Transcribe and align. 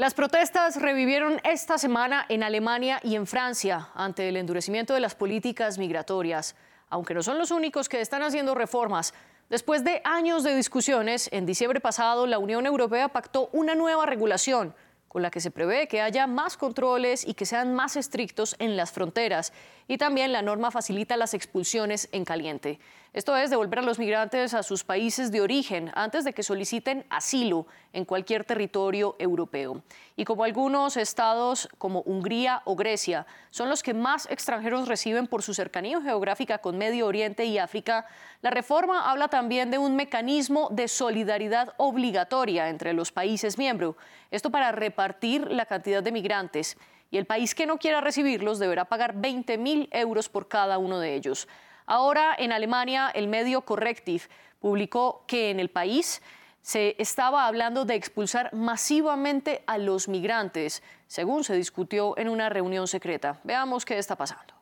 Las 0.00 0.14
protestas 0.14 0.80
revivieron 0.80 1.42
esta 1.44 1.76
semana 1.76 2.24
en 2.30 2.42
Alemania 2.42 3.00
y 3.04 3.16
en 3.16 3.26
Francia 3.26 3.90
ante 3.94 4.30
el 4.30 4.38
endurecimiento 4.38 4.94
de 4.94 5.00
las 5.00 5.14
políticas 5.14 5.76
migratorias. 5.76 6.56
Aunque 6.88 7.12
no 7.12 7.22
son 7.22 7.36
los 7.36 7.50
únicos 7.50 7.90
que 7.90 8.00
están 8.00 8.22
haciendo 8.22 8.54
reformas, 8.54 9.12
después 9.50 9.84
de 9.84 10.00
años 10.04 10.42
de 10.42 10.56
discusiones, 10.56 11.28
en 11.32 11.44
diciembre 11.44 11.80
pasado 11.80 12.26
la 12.26 12.38
Unión 12.38 12.64
Europea 12.64 13.08
pactó 13.08 13.50
una 13.52 13.74
nueva 13.74 14.06
regulación 14.06 14.74
con 15.06 15.20
la 15.20 15.30
que 15.30 15.40
se 15.40 15.50
prevé 15.50 15.86
que 15.86 16.00
haya 16.00 16.26
más 16.26 16.56
controles 16.56 17.28
y 17.28 17.34
que 17.34 17.44
sean 17.44 17.74
más 17.74 17.96
estrictos 17.96 18.56
en 18.58 18.78
las 18.78 18.92
fronteras. 18.92 19.52
Y 19.86 19.98
también 19.98 20.32
la 20.32 20.40
norma 20.40 20.70
facilita 20.70 21.18
las 21.18 21.34
expulsiones 21.34 22.08
en 22.12 22.24
caliente. 22.24 22.80
Esto 23.12 23.36
es 23.36 23.50
devolver 23.50 23.80
a 23.80 23.82
los 23.82 23.98
migrantes 23.98 24.54
a 24.54 24.62
sus 24.62 24.84
países 24.84 25.32
de 25.32 25.40
origen 25.40 25.90
antes 25.94 26.22
de 26.22 26.32
que 26.32 26.44
soliciten 26.44 27.04
asilo 27.10 27.66
en 27.92 28.04
cualquier 28.04 28.44
territorio 28.44 29.16
europeo. 29.18 29.82
Y 30.14 30.24
como 30.24 30.44
algunos 30.44 30.96
estados 30.96 31.68
como 31.76 32.02
Hungría 32.02 32.62
o 32.66 32.76
Grecia 32.76 33.26
son 33.50 33.68
los 33.68 33.82
que 33.82 33.94
más 33.94 34.30
extranjeros 34.30 34.86
reciben 34.86 35.26
por 35.26 35.42
su 35.42 35.54
cercanía 35.54 36.00
geográfica 36.00 36.58
con 36.58 36.78
Medio 36.78 37.08
Oriente 37.08 37.44
y 37.46 37.58
África, 37.58 38.06
la 38.42 38.50
reforma 38.50 39.10
habla 39.10 39.26
también 39.26 39.72
de 39.72 39.78
un 39.78 39.96
mecanismo 39.96 40.68
de 40.70 40.86
solidaridad 40.86 41.74
obligatoria 41.78 42.68
entre 42.68 42.92
los 42.92 43.10
países 43.10 43.58
miembros. 43.58 43.96
Esto 44.30 44.50
para 44.50 44.70
repartir 44.70 45.50
la 45.50 45.66
cantidad 45.66 46.00
de 46.00 46.12
migrantes. 46.12 46.78
Y 47.10 47.18
el 47.18 47.26
país 47.26 47.56
que 47.56 47.66
no 47.66 47.78
quiera 47.78 48.00
recibirlos 48.00 48.60
deberá 48.60 48.84
pagar 48.84 49.14
20 49.16 49.58
mil 49.58 49.88
euros 49.90 50.28
por 50.28 50.46
cada 50.46 50.78
uno 50.78 51.00
de 51.00 51.16
ellos. 51.16 51.48
Ahora 51.90 52.36
en 52.38 52.52
Alemania 52.52 53.10
el 53.12 53.26
medio 53.26 53.62
Correctiv 53.62 54.28
publicó 54.60 55.24
que 55.26 55.50
en 55.50 55.58
el 55.58 55.70
país 55.70 56.22
se 56.62 56.94
estaba 57.00 57.48
hablando 57.48 57.84
de 57.84 57.96
expulsar 57.96 58.54
masivamente 58.54 59.64
a 59.66 59.76
los 59.76 60.06
migrantes, 60.06 60.84
según 61.08 61.42
se 61.42 61.56
discutió 61.56 62.16
en 62.16 62.28
una 62.28 62.48
reunión 62.48 62.86
secreta. 62.86 63.40
Veamos 63.42 63.84
qué 63.84 63.98
está 63.98 64.14
pasando. 64.14 64.54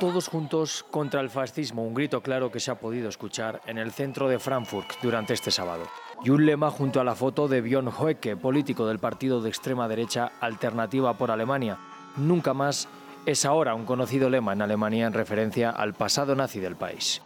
Todos 0.00 0.28
juntos 0.28 0.86
contra 0.90 1.20
el 1.20 1.28
fascismo, 1.28 1.84
un 1.84 1.92
grito 1.92 2.22
claro 2.22 2.50
que 2.50 2.60
se 2.60 2.70
ha 2.70 2.76
podido 2.76 3.10
escuchar 3.10 3.60
en 3.66 3.76
el 3.76 3.92
centro 3.92 4.26
de 4.26 4.38
Frankfurt 4.38 4.90
durante 5.02 5.34
este 5.34 5.50
sábado. 5.50 5.84
Y 6.24 6.30
un 6.30 6.46
lema 6.46 6.70
junto 6.70 6.98
a 6.98 7.04
la 7.04 7.14
foto 7.14 7.46
de 7.46 7.60
Björn 7.60 7.90
Höcke, 7.90 8.38
político 8.38 8.86
del 8.86 9.00
partido 9.00 9.42
de 9.42 9.50
extrema 9.50 9.86
derecha 9.86 10.32
Alternativa 10.40 11.12
por 11.18 11.30
Alemania, 11.30 11.78
nunca 12.16 12.54
más 12.54 12.88
es 13.26 13.44
ahora 13.44 13.74
un 13.74 13.84
conocido 13.84 14.28
lema 14.28 14.52
en 14.52 14.62
Alemania 14.62 15.06
en 15.06 15.12
referencia 15.12 15.70
al 15.70 15.94
pasado 15.94 16.34
nazi 16.34 16.60
del 16.60 16.76
país. 16.76 17.22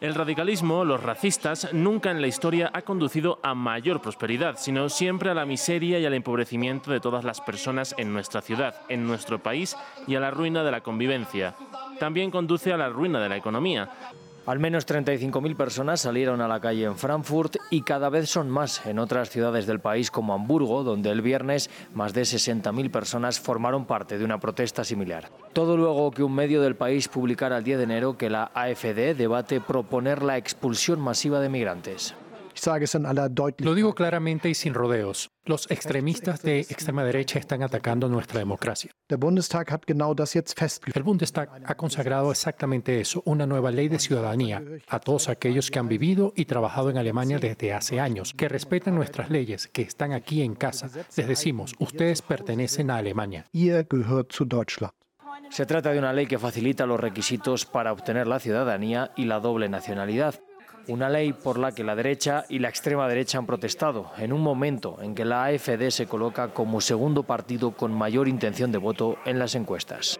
El 0.00 0.16
radicalismo, 0.16 0.84
los 0.84 1.00
racistas, 1.00 1.72
nunca 1.72 2.10
en 2.10 2.20
la 2.20 2.26
historia 2.26 2.72
ha 2.74 2.82
conducido 2.82 3.38
a 3.44 3.54
mayor 3.54 4.02
prosperidad, 4.02 4.56
sino 4.58 4.88
siempre 4.88 5.30
a 5.30 5.34
la 5.34 5.46
miseria 5.46 6.00
y 6.00 6.04
al 6.04 6.14
empobrecimiento 6.14 6.90
de 6.90 6.98
todas 6.98 7.22
las 7.22 7.40
personas 7.40 7.94
en 7.98 8.12
nuestra 8.12 8.40
ciudad, 8.40 8.74
en 8.88 9.06
nuestro 9.06 9.38
país 9.38 9.76
y 10.08 10.16
a 10.16 10.20
la 10.20 10.32
ruina 10.32 10.64
de 10.64 10.72
la 10.72 10.80
convivencia. 10.80 11.54
También 12.00 12.32
conduce 12.32 12.72
a 12.72 12.76
la 12.76 12.88
ruina 12.88 13.20
de 13.20 13.28
la 13.28 13.36
economía. 13.36 13.90
Al 14.44 14.58
menos 14.58 14.88
35.000 14.88 15.56
personas 15.56 16.00
salieron 16.00 16.40
a 16.40 16.48
la 16.48 16.58
calle 16.58 16.84
en 16.84 16.96
Frankfurt 16.96 17.58
y 17.70 17.82
cada 17.82 18.08
vez 18.08 18.28
son 18.28 18.50
más 18.50 18.84
en 18.86 18.98
otras 18.98 19.30
ciudades 19.30 19.66
del 19.66 19.78
país 19.78 20.10
como 20.10 20.34
Hamburgo, 20.34 20.82
donde 20.82 21.10
el 21.10 21.22
viernes 21.22 21.70
más 21.94 22.12
de 22.12 22.22
60.000 22.22 22.90
personas 22.90 23.38
formaron 23.38 23.86
parte 23.86 24.18
de 24.18 24.24
una 24.24 24.40
protesta 24.40 24.82
similar. 24.82 25.30
Todo 25.52 25.76
luego 25.76 26.10
que 26.10 26.24
un 26.24 26.34
medio 26.34 26.60
del 26.60 26.74
país 26.74 27.06
publicara 27.06 27.58
el 27.58 27.64
10 27.64 27.78
de 27.78 27.84
enero 27.84 28.18
que 28.18 28.30
la 28.30 28.50
AFD 28.52 29.14
debate 29.16 29.60
proponer 29.60 30.24
la 30.24 30.38
expulsión 30.38 31.00
masiva 31.00 31.38
de 31.38 31.48
migrantes. 31.48 32.16
Lo 33.58 33.74
digo 33.74 33.92
claramente 33.92 34.48
y 34.48 34.54
sin 34.54 34.72
rodeos. 34.72 35.32
Los 35.44 35.68
extremistas 35.68 36.42
de 36.42 36.60
extrema 36.60 37.02
derecha 37.02 37.40
están 37.40 37.64
atacando 37.64 38.08
nuestra 38.08 38.38
democracia. 38.38 38.92
El 40.94 41.02
Bundestag 41.02 41.50
ha 41.64 41.74
consagrado 41.74 42.30
exactamente 42.30 43.00
eso, 43.00 43.20
una 43.26 43.46
nueva 43.46 43.72
ley 43.72 43.88
de 43.88 43.98
ciudadanía 43.98 44.62
a 44.86 45.00
todos 45.00 45.28
aquellos 45.28 45.72
que 45.72 45.80
han 45.80 45.88
vivido 45.88 46.32
y 46.36 46.44
trabajado 46.44 46.90
en 46.90 46.98
Alemania 46.98 47.40
desde 47.40 47.72
hace 47.72 47.98
años, 47.98 48.32
que 48.32 48.48
respetan 48.48 48.94
nuestras 48.94 49.28
leyes, 49.28 49.66
que 49.66 49.82
están 49.82 50.12
aquí 50.12 50.42
en 50.42 50.54
casa. 50.54 50.88
Les 51.16 51.26
decimos, 51.26 51.74
ustedes 51.80 52.22
pertenecen 52.22 52.90
a 52.92 52.98
Alemania. 52.98 53.44
Se 55.50 55.66
trata 55.66 55.90
de 55.90 55.98
una 55.98 56.12
ley 56.12 56.26
que 56.26 56.38
facilita 56.38 56.86
los 56.86 57.00
requisitos 57.00 57.66
para 57.66 57.92
obtener 57.92 58.28
la 58.28 58.38
ciudadanía 58.38 59.10
y 59.16 59.24
la 59.24 59.40
doble 59.40 59.68
nacionalidad 59.68 60.40
una 60.88 61.08
ley 61.08 61.32
por 61.32 61.58
la 61.58 61.72
que 61.72 61.84
la 61.84 61.94
derecha 61.94 62.44
y 62.48 62.58
la 62.58 62.68
extrema 62.68 63.08
derecha 63.08 63.38
han 63.38 63.46
protestado, 63.46 64.12
en 64.18 64.32
un 64.32 64.40
momento 64.40 64.98
en 65.02 65.14
que 65.14 65.24
la 65.24 65.44
AFD 65.44 65.90
se 65.90 66.06
coloca 66.06 66.48
como 66.48 66.80
segundo 66.80 67.22
partido 67.22 67.72
con 67.72 67.92
mayor 67.92 68.28
intención 68.28 68.72
de 68.72 68.78
voto 68.78 69.18
en 69.24 69.38
las 69.38 69.54
encuestas. 69.54 70.18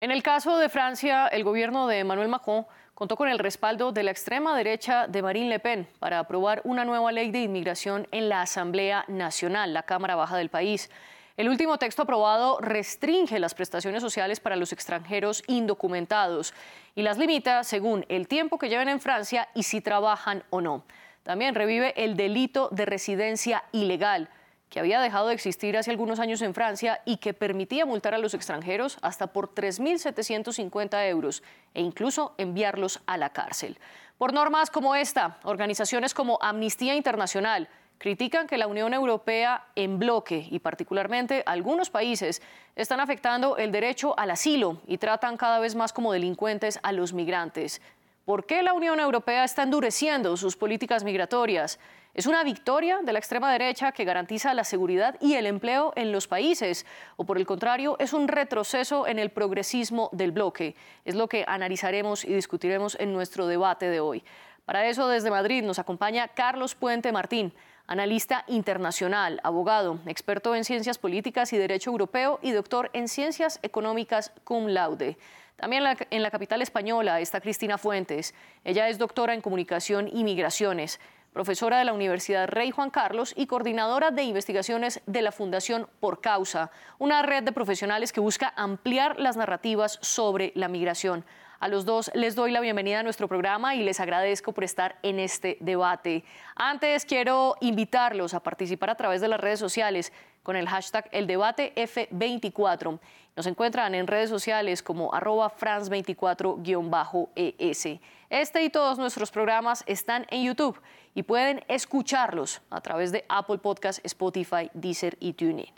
En 0.00 0.10
el 0.10 0.22
caso 0.22 0.58
de 0.58 0.68
Francia, 0.68 1.26
el 1.26 1.44
gobierno 1.44 1.88
de 1.88 1.98
Emmanuel 1.98 2.28
Macron 2.28 2.66
contó 2.94 3.16
con 3.16 3.28
el 3.28 3.38
respaldo 3.38 3.92
de 3.92 4.02
la 4.02 4.10
extrema 4.10 4.56
derecha 4.56 5.06
de 5.06 5.22
Marine 5.22 5.48
Le 5.48 5.60
Pen 5.60 5.88
para 5.98 6.18
aprobar 6.18 6.60
una 6.64 6.84
nueva 6.84 7.12
ley 7.12 7.30
de 7.30 7.42
inmigración 7.42 8.06
en 8.12 8.28
la 8.28 8.42
Asamblea 8.42 9.04
Nacional, 9.08 9.74
la 9.74 9.84
Cámara 9.84 10.16
Baja 10.16 10.36
del 10.36 10.50
país. 10.50 10.90
El 11.38 11.48
último 11.48 11.78
texto 11.78 12.02
aprobado 12.02 12.58
restringe 12.60 13.38
las 13.38 13.54
prestaciones 13.54 14.02
sociales 14.02 14.40
para 14.40 14.56
los 14.56 14.72
extranjeros 14.72 15.44
indocumentados 15.46 16.52
y 16.96 17.02
las 17.02 17.16
limita 17.16 17.62
según 17.62 18.04
el 18.08 18.26
tiempo 18.26 18.58
que 18.58 18.68
lleven 18.68 18.88
en 18.88 18.98
Francia 18.98 19.48
y 19.54 19.62
si 19.62 19.80
trabajan 19.80 20.42
o 20.50 20.60
no. 20.60 20.82
También 21.22 21.54
revive 21.54 21.94
el 21.96 22.16
delito 22.16 22.70
de 22.72 22.86
residencia 22.86 23.62
ilegal, 23.70 24.30
que 24.68 24.80
había 24.80 25.00
dejado 25.00 25.28
de 25.28 25.34
existir 25.34 25.76
hace 25.76 25.92
algunos 25.92 26.18
años 26.18 26.42
en 26.42 26.54
Francia 26.54 27.02
y 27.04 27.18
que 27.18 27.34
permitía 27.34 27.86
multar 27.86 28.14
a 28.14 28.18
los 28.18 28.34
extranjeros 28.34 28.98
hasta 29.00 29.28
por 29.28 29.54
3.750 29.54 31.08
euros 31.08 31.44
e 31.72 31.82
incluso 31.82 32.34
enviarlos 32.36 33.00
a 33.06 33.16
la 33.16 33.30
cárcel. 33.30 33.78
Por 34.18 34.32
normas 34.32 34.70
como 34.70 34.96
esta, 34.96 35.38
organizaciones 35.44 36.14
como 36.14 36.40
Amnistía 36.42 36.96
Internacional, 36.96 37.68
critican 37.98 38.46
que 38.46 38.58
la 38.58 38.68
Unión 38.68 38.94
Europea 38.94 39.66
en 39.74 39.98
bloque 39.98 40.46
y 40.50 40.60
particularmente 40.60 41.42
algunos 41.44 41.90
países 41.90 42.40
están 42.76 43.00
afectando 43.00 43.56
el 43.56 43.72
derecho 43.72 44.18
al 44.18 44.30
asilo 44.30 44.80
y 44.86 44.98
tratan 44.98 45.36
cada 45.36 45.58
vez 45.58 45.74
más 45.74 45.92
como 45.92 46.12
delincuentes 46.12 46.78
a 46.82 46.92
los 46.92 47.12
migrantes. 47.12 47.82
¿Por 48.24 48.46
qué 48.46 48.62
la 48.62 48.72
Unión 48.72 49.00
Europea 49.00 49.42
está 49.42 49.62
endureciendo 49.62 50.36
sus 50.36 50.56
políticas 50.56 51.02
migratorias? 51.02 51.78
¿Es 52.14 52.26
una 52.26 52.44
victoria 52.44 53.00
de 53.02 53.12
la 53.12 53.18
extrema 53.18 53.50
derecha 53.50 53.92
que 53.92 54.04
garantiza 54.04 54.52
la 54.54 54.64
seguridad 54.64 55.16
y 55.20 55.34
el 55.34 55.46
empleo 55.46 55.92
en 55.96 56.12
los 56.12 56.26
países? 56.26 56.84
¿O 57.16 57.24
por 57.24 57.38
el 57.38 57.46
contrario, 57.46 57.96
es 57.98 58.12
un 58.12 58.28
retroceso 58.28 59.06
en 59.06 59.18
el 59.18 59.30
progresismo 59.30 60.10
del 60.12 60.32
bloque? 60.32 60.74
Es 61.04 61.14
lo 61.14 61.28
que 61.28 61.44
analizaremos 61.48 62.24
y 62.24 62.34
discutiremos 62.34 62.96
en 63.00 63.12
nuestro 63.12 63.46
debate 63.46 63.88
de 63.88 64.00
hoy. 64.00 64.24
Para 64.64 64.86
eso, 64.86 65.08
desde 65.08 65.30
Madrid 65.30 65.62
nos 65.62 65.78
acompaña 65.78 66.28
Carlos 66.28 66.74
Puente 66.74 67.12
Martín 67.12 67.54
analista 67.88 68.44
internacional, 68.46 69.40
abogado, 69.42 69.98
experto 70.06 70.54
en 70.54 70.64
ciencias 70.64 70.98
políticas 70.98 71.52
y 71.52 71.58
derecho 71.58 71.90
europeo 71.90 72.38
y 72.42 72.52
doctor 72.52 72.90
en 72.92 73.08
ciencias 73.08 73.58
económicas 73.62 74.30
cum 74.44 74.68
laude. 74.68 75.18
También 75.56 75.82
en 76.10 76.22
la 76.22 76.30
capital 76.30 76.62
española 76.62 77.20
está 77.20 77.40
Cristina 77.40 77.78
Fuentes. 77.78 78.32
Ella 78.62 78.88
es 78.88 78.98
doctora 78.98 79.34
en 79.34 79.40
comunicación 79.40 80.08
y 80.12 80.22
migraciones, 80.22 81.00
profesora 81.32 81.78
de 81.78 81.84
la 81.84 81.92
Universidad 81.92 82.46
Rey 82.46 82.70
Juan 82.70 82.90
Carlos 82.90 83.32
y 83.36 83.46
coordinadora 83.46 84.10
de 84.10 84.22
investigaciones 84.22 85.00
de 85.06 85.22
la 85.22 85.32
Fundación 85.32 85.88
Por 85.98 86.20
Causa, 86.20 86.70
una 86.98 87.22
red 87.22 87.42
de 87.42 87.52
profesionales 87.52 88.12
que 88.12 88.20
busca 88.20 88.52
ampliar 88.54 89.18
las 89.18 89.36
narrativas 89.36 89.98
sobre 90.00 90.52
la 90.54 90.68
migración. 90.68 91.24
A 91.60 91.66
los 91.66 91.84
dos 91.84 92.08
les 92.14 92.36
doy 92.36 92.52
la 92.52 92.60
bienvenida 92.60 93.00
a 93.00 93.02
nuestro 93.02 93.26
programa 93.26 93.74
y 93.74 93.82
les 93.82 93.98
agradezco 93.98 94.52
por 94.52 94.62
estar 94.62 94.96
en 95.02 95.18
este 95.18 95.56
debate. 95.58 96.22
Antes 96.54 97.04
quiero 97.04 97.56
invitarlos 97.60 98.32
a 98.32 98.40
participar 98.40 98.90
a 98.90 98.94
través 98.94 99.20
de 99.20 99.26
las 99.26 99.40
redes 99.40 99.58
sociales 99.58 100.12
con 100.44 100.54
el 100.54 100.68
hashtag 100.68 101.08
El 101.10 101.26
Debate 101.26 101.72
F24. 101.74 103.00
Nos 103.34 103.46
encuentran 103.46 103.96
en 103.96 104.06
redes 104.06 104.30
sociales 104.30 104.84
como 104.84 105.12
arroba 105.12 105.52
France24-ES. 105.52 108.00
Este 108.30 108.62
y 108.62 108.70
todos 108.70 108.98
nuestros 108.98 109.32
programas 109.32 109.82
están 109.88 110.26
en 110.30 110.44
YouTube 110.44 110.80
y 111.12 111.24
pueden 111.24 111.64
escucharlos 111.66 112.60
a 112.70 112.80
través 112.80 113.10
de 113.10 113.24
Apple 113.28 113.58
Podcast, 113.58 113.98
Spotify, 114.06 114.70
Deezer 114.74 115.16
y 115.18 115.32
TuneIn. 115.32 115.74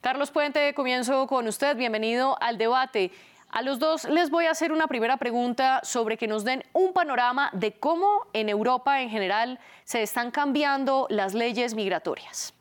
Carlos 0.00 0.30
Puente, 0.30 0.72
comienzo 0.74 1.26
con 1.26 1.48
usted. 1.48 1.76
Bienvenido 1.76 2.36
al 2.40 2.56
debate. 2.58 3.10
A 3.54 3.62
los 3.62 3.78
dos 3.78 4.02
les 4.10 4.30
voy 4.30 4.46
a 4.46 4.50
hacer 4.50 4.72
una 4.72 4.88
primera 4.88 5.16
pregunta 5.16 5.80
sobre 5.84 6.18
que 6.18 6.26
nos 6.26 6.42
den 6.42 6.64
un 6.72 6.92
panorama 6.92 7.50
de 7.52 7.70
cómo 7.78 8.26
en 8.32 8.48
Europa 8.48 9.00
en 9.00 9.10
general 9.10 9.60
se 9.84 10.02
están 10.02 10.32
cambiando 10.32 11.06
las 11.08 11.34
leyes 11.34 11.72
migratorias. 11.76 12.52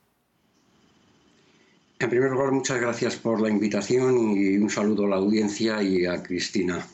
En 1.98 2.12
primer 2.12 2.30
lugar, 2.30 2.52
muchas 2.52 2.80
gracias 2.80 3.16
por 3.16 3.42
la 3.42 3.50
invitación 3.50 4.38
y 4.38 4.56
un 4.58 4.70
saludo 4.70 5.06
a 5.06 5.10
la 5.10 5.16
audiencia 5.16 5.82
y 5.82 6.06
a 6.06 6.22
Cristina. 6.22 6.86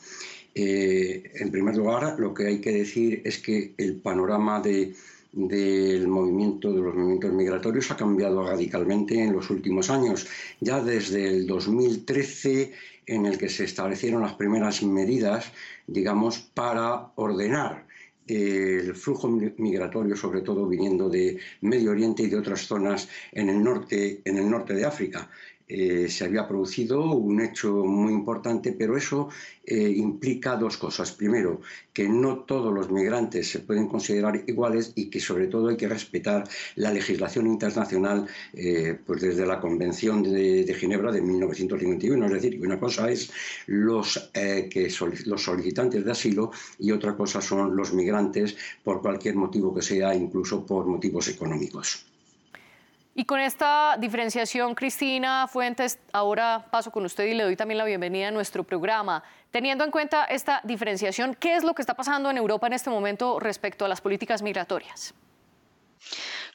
en 0.54 1.50
primer 1.50 1.76
lugar, 1.76 2.18
lo 2.18 2.32
que 2.32 2.46
hay 2.46 2.58
que 2.58 2.72
decir 2.72 3.20
es 3.22 3.36
que 3.36 3.74
el 3.76 4.00
panorama 4.00 4.60
de, 4.60 4.94
del 5.32 6.08
movimiento 6.08 6.72
de 6.72 6.80
los 6.80 6.94
movimientos 6.94 7.32
migratorios 7.32 7.90
ha 7.90 7.96
cambiado 7.96 8.46
radicalmente 8.46 9.22
en 9.22 9.34
los 9.34 9.50
últimos 9.50 9.90
años. 9.90 10.26
Ya 10.60 10.80
desde 10.80 11.28
el 11.28 11.46
2013, 11.46 12.72
en 13.10 13.26
el 13.26 13.36
que 13.38 13.48
se 13.48 13.64
establecieron 13.64 14.22
las 14.22 14.34
primeras 14.34 14.82
medidas, 14.84 15.52
digamos, 15.86 16.38
para 16.38 17.10
ordenar 17.16 17.86
el 18.28 18.94
flujo 18.94 19.28
migratorio, 19.28 20.14
sobre 20.14 20.42
todo 20.42 20.68
viniendo 20.68 21.08
de 21.08 21.38
Medio 21.62 21.90
Oriente 21.90 22.22
y 22.22 22.28
de 22.28 22.38
otras 22.38 22.60
zonas 22.60 23.08
en 23.32 23.48
el 23.48 23.62
norte, 23.62 24.22
en 24.24 24.38
el 24.38 24.48
norte 24.48 24.74
de 24.74 24.84
África. 24.84 25.28
Eh, 25.70 26.08
se 26.08 26.24
había 26.24 26.48
producido 26.48 27.00
un 27.12 27.40
hecho 27.40 27.72
muy 27.84 28.12
importante, 28.12 28.72
pero 28.72 28.96
eso 28.96 29.28
eh, 29.64 29.88
implica 29.88 30.56
dos 30.56 30.76
cosas. 30.76 31.12
Primero, 31.12 31.60
que 31.92 32.08
no 32.08 32.40
todos 32.40 32.74
los 32.74 32.90
migrantes 32.90 33.48
se 33.48 33.60
pueden 33.60 33.86
considerar 33.86 34.42
iguales 34.48 34.92
y 34.96 35.10
que 35.10 35.20
sobre 35.20 35.46
todo 35.46 35.68
hay 35.68 35.76
que 35.76 35.86
respetar 35.88 36.48
la 36.74 36.92
legislación 36.92 37.46
internacional 37.46 38.26
eh, 38.52 38.98
pues 39.06 39.20
desde 39.22 39.46
la 39.46 39.60
Convención 39.60 40.24
de, 40.24 40.74
Ginebra 40.74 41.12
de 41.12 41.22
1951. 41.22 42.26
Es 42.26 42.32
decir, 42.32 42.60
una 42.60 42.80
cosa 42.80 43.08
es 43.08 43.30
los, 43.66 44.30
que 44.34 44.92
los 45.26 45.42
solicitantes 45.42 46.04
de 46.04 46.10
asilo 46.10 46.50
y 46.80 46.90
otra 46.90 47.16
cosa 47.16 47.40
son 47.40 47.76
los 47.76 47.92
migrantes 47.92 48.56
por 48.82 49.00
cualquier 49.00 49.36
motivo 49.36 49.72
que 49.72 49.82
sea, 49.82 50.16
incluso 50.16 50.66
por 50.66 50.86
motivos 50.86 51.28
económicos. 51.28 52.10
Y 53.20 53.26
con 53.26 53.38
esta 53.38 53.98
diferenciación, 53.98 54.74
Cristina 54.74 55.46
Fuentes, 55.46 55.98
ahora 56.10 56.64
paso 56.70 56.90
con 56.90 57.04
usted 57.04 57.26
y 57.26 57.34
le 57.34 57.42
doy 57.44 57.54
también 57.54 57.76
la 57.76 57.84
bienvenida 57.84 58.28
a 58.28 58.30
nuestro 58.30 58.64
programa. 58.64 59.22
Teniendo 59.50 59.84
en 59.84 59.90
cuenta 59.90 60.24
esta 60.24 60.62
diferenciación, 60.64 61.34
¿qué 61.34 61.54
es 61.54 61.62
lo 61.62 61.74
que 61.74 61.82
está 61.82 61.92
pasando 61.92 62.30
en 62.30 62.38
Europa 62.38 62.66
en 62.66 62.72
este 62.72 62.88
momento 62.88 63.38
respecto 63.38 63.84
a 63.84 63.88
las 63.88 64.00
políticas 64.00 64.40
migratorias? 64.40 65.12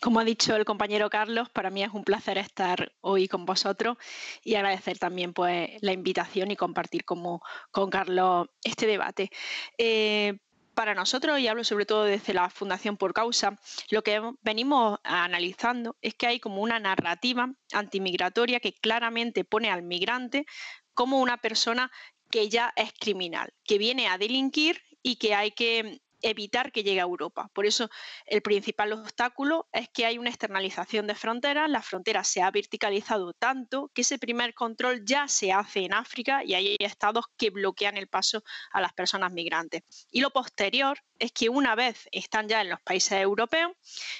Como 0.02 0.20
ha 0.20 0.24
dicho 0.24 0.56
el 0.56 0.66
compañero 0.66 1.08
Carlos, 1.08 1.50
para 1.50 1.70
mí 1.70 1.84
es 1.84 1.92
un 1.94 2.04
placer 2.04 2.40
estar 2.40 2.92
hoy 3.02 3.28
con 3.28 3.46
vosotros 3.46 3.98
y 4.44 4.56
agradecer 4.56 4.98
también 4.98 5.34
pues, 5.34 5.70
la 5.82 5.94
invitación 5.94 6.50
y 6.50 6.56
compartir 6.56 7.06
como, 7.06 7.44
con 7.70 7.92
Carlos 7.92 8.48
este 8.64 8.88
debate. 8.88 9.30
Eh, 9.78 10.40
para 10.76 10.94
nosotros, 10.94 11.40
y 11.40 11.48
hablo 11.48 11.64
sobre 11.64 11.86
todo 11.86 12.04
desde 12.04 12.34
la 12.34 12.50
Fundación 12.50 12.98
Por 12.98 13.14
Causa, 13.14 13.58
lo 13.90 14.04
que 14.04 14.22
venimos 14.42 15.00
analizando 15.04 15.98
es 16.02 16.14
que 16.14 16.28
hay 16.28 16.40
como 16.40 16.62
una 16.62 16.80
narrativa 16.80 17.50
antimigratoria 17.74 18.60
que 18.60 18.74
claramente 18.74 19.44
pone 19.44 19.72
al 19.72 19.82
migrante 19.82 20.46
como 20.94 21.20
una 21.20 21.38
persona 21.38 21.92
que 22.30 22.50
ya 22.50 22.74
es 22.76 22.94
criminal, 22.94 23.54
que 23.64 23.78
viene 23.78 24.08
a 24.08 24.18
delinquir 24.18 24.84
y 25.02 25.16
que 25.16 25.34
hay 25.34 25.52
que 25.52 26.02
evitar 26.26 26.72
que 26.72 26.84
llegue 26.84 27.00
a 27.00 27.04
Europa. 27.04 27.50
Por 27.54 27.66
eso 27.66 27.90
el 28.26 28.42
principal 28.42 28.94
obstáculo 28.94 29.68
es 29.72 29.90
que 29.90 30.06
hay 30.06 30.18
una 30.18 30.30
externalización 30.30 31.08
de 31.08 31.16
fronteras, 31.16 31.70
la 31.70 31.82
frontera 31.82 32.24
se 32.24 32.42
ha 32.42 32.50
verticalizado 32.52 33.34
tanto 33.34 33.92
que 33.94 34.02
ese 34.02 34.18
primer 34.18 34.54
control 34.54 35.06
ya 35.06 35.28
se 35.28 35.52
hace 35.52 35.86
en 35.86 35.94
África 35.94 36.44
y 36.44 36.56
hay 36.56 36.76
estados 36.80 37.26
que 37.38 37.52
bloquean 37.52 37.98
el 37.98 38.08
paso 38.08 38.44
a 38.72 38.82
las 38.82 38.94
personas 38.94 39.32
migrantes. 39.32 39.84
Y 40.12 40.22
lo 40.22 40.32
posterior 40.32 41.00
es 41.20 41.32
que 41.32 41.50
una 41.50 41.76
vez 41.76 42.08
están 42.12 42.48
ya 42.48 42.62
en 42.62 42.70
los 42.70 42.82
países 42.82 43.14
europeos, 43.14 43.72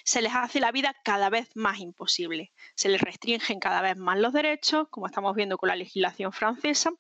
se 0.04 0.22
les 0.22 0.34
hace 0.34 0.60
la 0.60 0.72
vida 0.72 0.96
cada 1.04 1.30
vez 1.30 1.50
más 1.56 1.80
imposible. 1.80 2.54
Se 2.76 2.90
les 2.90 3.02
restringen 3.02 3.60
cada 3.60 3.82
vez 3.82 3.98
más 3.98 4.20
los 4.20 4.34
derechos, 4.34 4.88
como 4.90 5.08
estamos 5.08 5.36
viendo 5.36 5.58
con 5.58 5.70
la 5.70 5.76
legislación 5.76 6.32
francesa, 6.32 6.92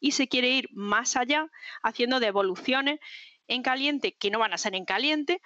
y 0.00 0.12
se 0.12 0.28
quiere 0.28 0.48
ir 0.48 0.68
más 0.72 1.16
allá 1.16 1.50
haciendo 1.82 2.20
devoluciones 2.20 3.00
en 3.48 3.62
caliente 3.62 4.12
que 4.12 4.30
no 4.30 4.38
van 4.38 4.52
a 4.52 4.58
ser 4.58 4.74
en 4.74 4.84
caliente, 4.84 5.40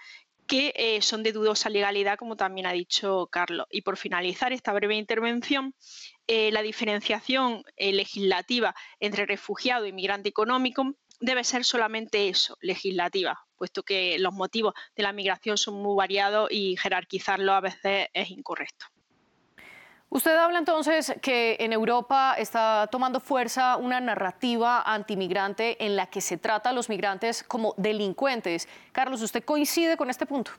que 0.48 0.72
eh, 0.76 1.02
son 1.02 1.22
de 1.22 1.32
dudosa 1.32 1.68
legalidad, 1.68 2.16
como 2.16 2.34
también 2.34 2.66
ha 2.66 2.72
dicho 2.72 3.28
Carlos. 3.30 3.66
Y 3.70 3.82
por 3.82 3.98
finalizar 3.98 4.52
esta 4.52 4.72
breve 4.72 4.96
intervención, 4.96 5.74
eh, 6.26 6.50
la 6.50 6.62
diferenciación 6.62 7.62
eh, 7.76 7.92
legislativa 7.92 8.74
entre 8.98 9.26
refugiado 9.26 9.86
y 9.86 9.92
migrante 9.92 10.30
económico 10.30 10.94
debe 11.20 11.44
ser 11.44 11.64
solamente 11.64 12.28
eso, 12.28 12.56
legislativa, 12.60 13.38
puesto 13.56 13.82
que 13.82 14.18
los 14.18 14.32
motivos 14.32 14.72
de 14.96 15.02
la 15.02 15.12
migración 15.12 15.58
son 15.58 15.74
muy 15.74 15.96
variados 15.96 16.48
y 16.50 16.76
jerarquizarlo 16.76 17.52
a 17.52 17.60
veces 17.60 18.08
es 18.14 18.30
incorrecto. 18.30 18.86
Usted 20.10 20.34
habla 20.36 20.58
entonces 20.58 21.12
que 21.20 21.56
en 21.60 21.72
Europa 21.72 22.34
está 22.38 22.88
tomando 22.90 23.20
fuerza 23.20 23.76
una 23.76 24.00
narrativa 24.00 24.80
antimigrante 24.80 25.84
en 25.84 25.96
la 25.96 26.06
que 26.08 26.22
se 26.22 26.38
trata 26.38 26.70
a 26.70 26.72
los 26.72 26.88
migrantes 26.88 27.42
como 27.42 27.74
delincuentes. 27.76 28.68
Carlos, 28.92 29.20
¿usted 29.20 29.44
coincide 29.44 29.98
con 29.98 30.08
este 30.08 30.24
punto? 30.24 30.52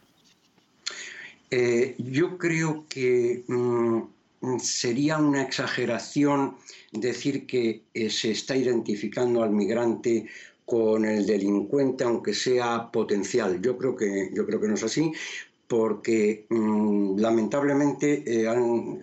Eh, 1.49 1.95
yo 1.97 2.37
creo 2.37 2.85
que 2.87 3.43
mm, 3.47 4.59
sería 4.59 5.17
una 5.17 5.41
exageración 5.41 6.55
decir 6.91 7.47
que 7.47 7.81
eh, 7.95 8.11
se 8.11 8.31
está 8.31 8.55
identificando 8.55 9.41
al 9.41 9.49
migrante 9.49 10.27
con 10.63 11.05
el 11.05 11.25
delincuente, 11.25 12.03
aunque 12.03 12.35
sea 12.35 12.91
potencial. 12.91 13.59
Yo 13.63 13.75
creo 13.79 13.95
que, 13.95 14.29
yo 14.31 14.45
creo 14.45 14.61
que 14.61 14.67
no 14.67 14.75
es 14.75 14.83
así, 14.83 15.11
porque 15.69 16.47
mm, 16.49 17.19
lamentablemente 17.19 18.23
eh, 18.25 18.49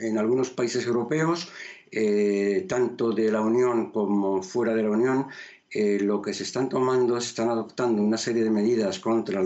en 0.01 0.19
algunos 0.19 0.51
países 0.51 0.85
europeos, 0.85 1.49
eh, 1.93 2.67
tanto 2.69 3.13
de 3.13 3.31
la 3.31 3.41
Unión 3.41 3.93
como 3.93 4.43
fuera 4.43 4.75
de 4.75 4.83
la 4.83 4.91
Unión, 4.91 5.29
eh, 5.71 6.01
lo 6.01 6.21
que 6.21 6.35
se 6.35 6.43
están 6.43 6.69
tomando, 6.69 7.21
se 7.21 7.29
están 7.29 7.51
adoptando 7.51 8.03
una 8.03 8.19
serie 8.19 8.43
de 8.43 8.51
medidas 8.51 8.99
contra 8.99 9.43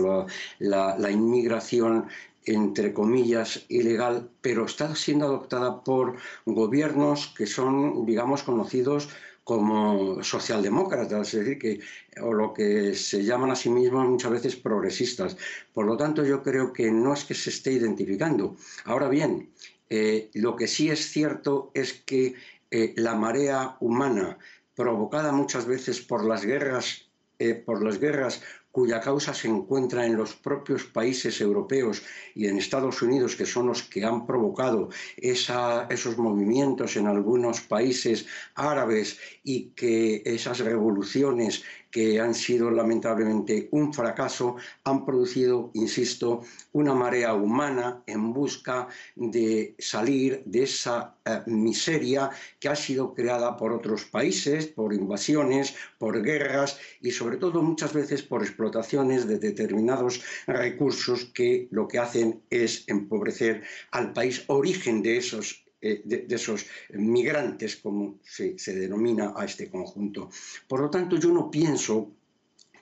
la, 0.59 1.11
inmigración 1.11 2.07
entre 2.43 2.91
comillas, 2.91 3.65
ilegal, 3.69 4.31
pero 4.41 4.65
está 4.65 4.95
siendo 4.95 5.25
adoptada 5.27 5.83
por 5.83 6.15
gobiernos 6.47 7.27
que 7.37 7.45
son, 7.45 8.03
digamos, 8.07 8.41
conocidos 8.41 9.09
como 9.51 10.23
socialdemócratas, 10.23 11.33
es 11.33 11.41
decir, 11.41 11.59
que, 11.59 11.79
o 12.21 12.31
lo 12.31 12.53
que 12.53 12.95
se 12.95 13.21
llaman 13.25 13.51
a 13.51 13.55
sí 13.57 13.69
mismos 13.69 14.07
muchas 14.07 14.31
veces 14.31 14.55
progresistas. 14.55 15.35
Por 15.73 15.85
lo 15.87 15.97
tanto, 15.97 16.23
yo 16.23 16.41
creo 16.41 16.71
que 16.71 16.89
no 16.89 17.13
es 17.13 17.25
que 17.25 17.33
se 17.33 17.49
esté 17.49 17.73
identificando. 17.73 18.55
Ahora 18.85 19.09
bien, 19.09 19.49
eh, 19.89 20.29
lo 20.35 20.55
que 20.55 20.69
sí 20.69 20.89
es 20.89 21.11
cierto 21.11 21.69
es 21.73 21.91
que 21.91 22.35
eh, 22.71 22.93
la 22.95 23.15
marea 23.15 23.75
humana, 23.81 24.37
provocada 24.73 25.33
muchas 25.33 25.65
veces 25.65 25.99
por 25.99 26.23
las 26.23 26.45
guerras, 26.45 27.09
eh, 27.37 27.53
por 27.53 27.83
las 27.83 27.99
guerras 27.99 28.41
cuya 28.71 29.01
causa 29.01 29.33
se 29.33 29.47
encuentra 29.47 30.05
en 30.05 30.15
los 30.15 30.33
propios 30.35 30.85
países 30.85 31.41
europeos 31.41 32.01
y 32.35 32.47
en 32.47 32.57
Estados 32.57 33.01
Unidos, 33.01 33.35
que 33.35 33.45
son 33.45 33.67
los 33.67 33.83
que 33.83 34.05
han 34.05 34.25
provocado 34.25 34.89
esos 35.17 36.17
movimientos 36.17 36.95
en 36.95 37.07
algunos 37.07 37.61
países 37.61 38.25
árabes 38.55 39.19
y 39.43 39.71
que 39.71 40.21
esas 40.25 40.59
revoluciones 40.59 41.63
que 41.91 42.19
han 42.19 42.33
sido 42.33 42.71
lamentablemente 42.71 43.67
un 43.71 43.93
fracaso, 43.93 44.55
han 44.85 45.05
producido, 45.05 45.69
insisto, 45.73 46.41
una 46.71 46.93
marea 46.93 47.33
humana 47.33 48.01
en 48.07 48.33
busca 48.33 48.87
de 49.15 49.75
salir 49.77 50.41
de 50.45 50.63
esa 50.63 51.15
eh, 51.25 51.41
miseria 51.45 52.31
que 52.59 52.69
ha 52.69 52.75
sido 52.75 53.13
creada 53.13 53.57
por 53.57 53.73
otros 53.73 54.05
países, 54.05 54.67
por 54.67 54.93
invasiones, 54.93 55.75
por 55.99 56.23
guerras 56.23 56.79
y 57.01 57.11
sobre 57.11 57.37
todo 57.37 57.61
muchas 57.61 57.93
veces 57.93 58.23
por 58.23 58.41
explotaciones 58.41 59.27
de 59.27 59.37
determinados 59.37 60.23
recursos 60.47 61.25
que 61.25 61.67
lo 61.71 61.87
que 61.87 61.99
hacen 61.99 62.41
es 62.49 62.85
empobrecer 62.87 63.63
al 63.91 64.13
país 64.13 64.43
origen 64.47 65.03
de 65.03 65.17
esos 65.17 65.60
eh, 65.81 66.01
de, 66.03 66.27
esos 66.29 66.65
migrantes, 66.91 67.77
como 67.77 68.19
se, 68.23 68.55
denomina 68.73 69.33
a 69.35 69.45
este 69.45 69.69
conjunto. 69.69 70.29
Por 70.67 70.81
lo 70.81 70.89
tanto, 70.89 71.17
yo 71.17 71.31
no 71.31 71.49
pienso 71.49 72.11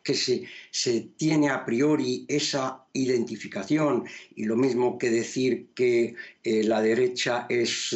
que 0.04 0.14
se, 0.14 0.44
se, 0.72 1.12
tiene 1.16 1.50
a 1.50 1.64
priori 1.66 2.26
esa 2.28 2.86
identificación 2.94 4.06
y 4.36 4.46
lo 4.46 4.56
mismo 4.56 4.98
que 4.98 5.12
decir 5.12 5.70
que 5.74 6.16
eh, 6.44 6.64
la 6.64 6.82
derecha 6.82 7.46
es 7.50 7.96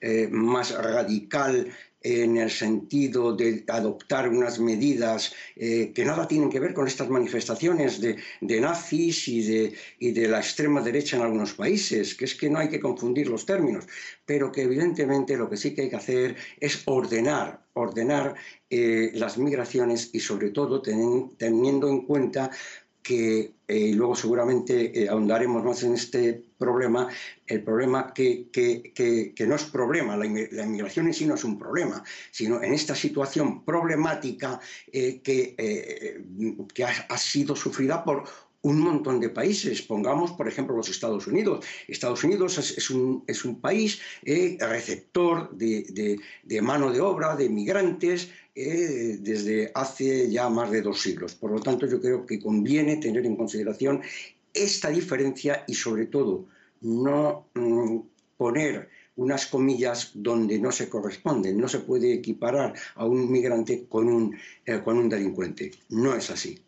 eh, 0.00 0.28
más 0.30 0.72
radical 0.72 1.72
en 2.04 2.36
el 2.36 2.50
sentido 2.50 3.34
de 3.34 3.64
adoptar 3.66 4.28
unas 4.28 4.60
medidas 4.60 5.32
eh, 5.56 5.90
que 5.94 6.04
nada 6.04 6.28
tienen 6.28 6.50
que 6.50 6.60
ver 6.60 6.74
con 6.74 6.86
estas 6.86 7.08
manifestaciones 7.08 7.98
de, 7.98 8.60
nazis 8.60 9.26
y 9.26 9.42
de, 9.42 9.74
y 9.98 10.12
de, 10.12 10.28
la 10.28 10.38
extrema 10.38 10.82
derecha 10.82 11.16
en 11.16 11.22
algunos 11.22 11.54
países, 11.54 12.14
que 12.14 12.26
es 12.26 12.34
que 12.34 12.50
no 12.50 12.58
hay 12.58 12.68
que 12.68 12.78
confundir 12.78 13.28
los 13.28 13.46
términos, 13.46 13.86
pero 14.26 14.52
que 14.52 14.62
evidentemente 14.62 15.36
lo 15.38 15.48
que 15.48 15.56
sí 15.56 15.74
que 15.74 15.82
hay 15.82 15.90
que 15.90 15.96
hacer 15.96 16.36
es 16.60 16.82
ordenar, 16.84 17.64
ordenar 17.72 18.34
eh, 18.68 19.10
las 19.14 19.38
migraciones 19.38 20.10
y 20.12 20.20
sobre 20.20 20.50
todo 20.50 20.82
teniendo 20.82 21.88
en 21.88 22.02
cuenta 22.02 22.50
que, 23.02 23.54
eh, 23.66 23.92
luego 23.94 24.14
seguramente 24.14 25.08
ahondaremos 25.08 25.64
más 25.64 25.82
en 25.82 25.94
este 25.94 26.44
problema, 26.64 27.08
el 27.46 27.62
problema 27.62 28.12
que, 28.14 29.34
no 29.46 29.54
es 29.54 29.64
problema, 29.64 30.16
la, 30.16 30.26
inmigración 30.26 31.06
en 31.06 31.14
sí 31.14 31.26
no 31.26 31.34
es 31.34 31.44
un 31.44 31.58
problema, 31.58 32.02
sino 32.30 32.62
en 32.62 32.72
esta 32.72 32.94
situación 32.94 33.64
problemática 33.64 34.60
eh, 34.90 35.20
que, 35.22 35.54
eh, 35.58 37.04
ha, 37.08 37.18
sido 37.18 37.54
sufrida 37.54 38.02
por 38.02 38.24
un 38.62 38.80
montón 38.80 39.20
de 39.20 39.28
países. 39.28 39.82
Pongamos, 39.82 40.32
por 40.32 40.48
ejemplo, 40.48 40.74
los 40.74 40.88
Estados 40.88 41.26
Unidos. 41.26 41.66
Estados 41.86 42.24
Unidos 42.24 42.56
es, 42.56 42.90
un, 43.44 43.60
país 43.60 44.00
eh, 44.24 44.56
receptor 44.58 45.50
de, 45.54 46.18
mano 46.62 46.90
de 46.90 47.00
obra, 47.00 47.36
de 47.36 47.50
migrantes, 47.50 48.30
desde 48.54 49.72
hace 49.74 50.30
ya 50.30 50.48
más 50.48 50.70
de 50.70 50.80
dos 50.80 51.02
siglos. 51.02 51.34
Por 51.34 51.50
lo 51.50 51.60
tanto, 51.60 51.86
yo 51.86 52.00
creo 52.00 52.24
que 52.24 52.38
conviene 52.38 52.96
tener 52.98 53.26
en 53.26 53.36
consideración 53.36 54.00
esta 54.54 54.88
diferencia 54.88 55.64
y, 55.66 55.74
sobre 55.74 56.06
todo, 56.06 56.46
no 56.84 57.48
mm, 57.54 57.98
poner 58.36 58.88
unas 59.16 59.46
comillas 59.46 60.10
donde 60.14 60.58
no 60.58 60.72
se 60.72 60.88
corresponden. 60.88 61.58
No 61.58 61.68
se 61.68 61.80
puede 61.80 62.12
equiparar 62.12 62.74
a 62.94 63.04
un 63.04 63.30
migrante 63.30 63.86
con 63.88 64.08
un, 64.08 64.36
eh, 64.66 64.80
con 64.82 64.98
un 64.98 65.08
delincuente. 65.08 65.70
No 65.88 66.14
es 66.14 66.30
así. 66.30 66.60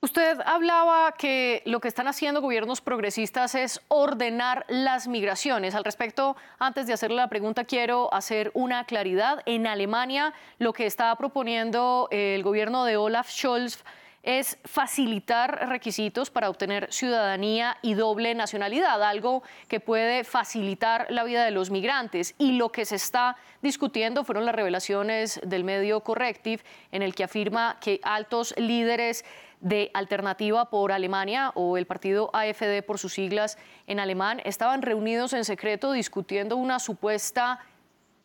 Usted 0.00 0.38
hablaba 0.46 1.12
que 1.18 1.60
lo 1.66 1.80
que 1.80 1.88
están 1.88 2.06
haciendo 2.06 2.40
gobiernos 2.40 2.80
progresistas 2.80 3.56
es 3.56 3.80
ordenar 3.88 4.64
las 4.68 5.08
migraciones. 5.08 5.74
Al 5.74 5.82
respecto, 5.82 6.36
antes 6.60 6.86
de 6.86 6.92
hacerle 6.92 7.16
la 7.16 7.28
pregunta, 7.28 7.64
quiero 7.64 8.14
hacer 8.14 8.52
una 8.54 8.84
claridad. 8.84 9.42
En 9.44 9.66
Alemania, 9.66 10.32
lo 10.60 10.72
que 10.72 10.86
está 10.86 11.14
proponiendo 11.16 12.06
el 12.12 12.44
gobierno 12.44 12.84
de 12.84 12.96
Olaf 12.96 13.28
Scholz 13.28 13.82
es 14.28 14.58
facilitar 14.62 15.70
requisitos 15.70 16.28
para 16.28 16.50
obtener 16.50 16.92
ciudadanía 16.92 17.78
y 17.80 17.94
doble 17.94 18.34
nacionalidad, 18.34 19.02
algo 19.02 19.42
que 19.68 19.80
puede 19.80 20.22
facilitar 20.22 21.06
la 21.08 21.24
vida 21.24 21.46
de 21.46 21.50
los 21.50 21.70
migrantes. 21.70 22.34
Y 22.36 22.52
lo 22.52 22.70
que 22.70 22.84
se 22.84 22.96
está 22.96 23.36
discutiendo 23.62 24.24
fueron 24.24 24.44
las 24.44 24.54
revelaciones 24.54 25.40
del 25.42 25.64
medio 25.64 26.00
Corrective, 26.00 26.62
en 26.92 27.00
el 27.00 27.14
que 27.14 27.24
afirma 27.24 27.78
que 27.80 28.00
altos 28.02 28.52
líderes 28.58 29.24
de 29.62 29.90
Alternativa 29.94 30.68
por 30.68 30.92
Alemania 30.92 31.50
o 31.54 31.78
el 31.78 31.86
partido 31.86 32.28
AFD 32.34 32.82
por 32.86 32.98
sus 32.98 33.14
siglas 33.14 33.56
en 33.86 33.98
alemán 33.98 34.42
estaban 34.44 34.82
reunidos 34.82 35.32
en 35.32 35.46
secreto 35.46 35.92
discutiendo 35.92 36.58
una 36.58 36.80
supuesta 36.80 37.60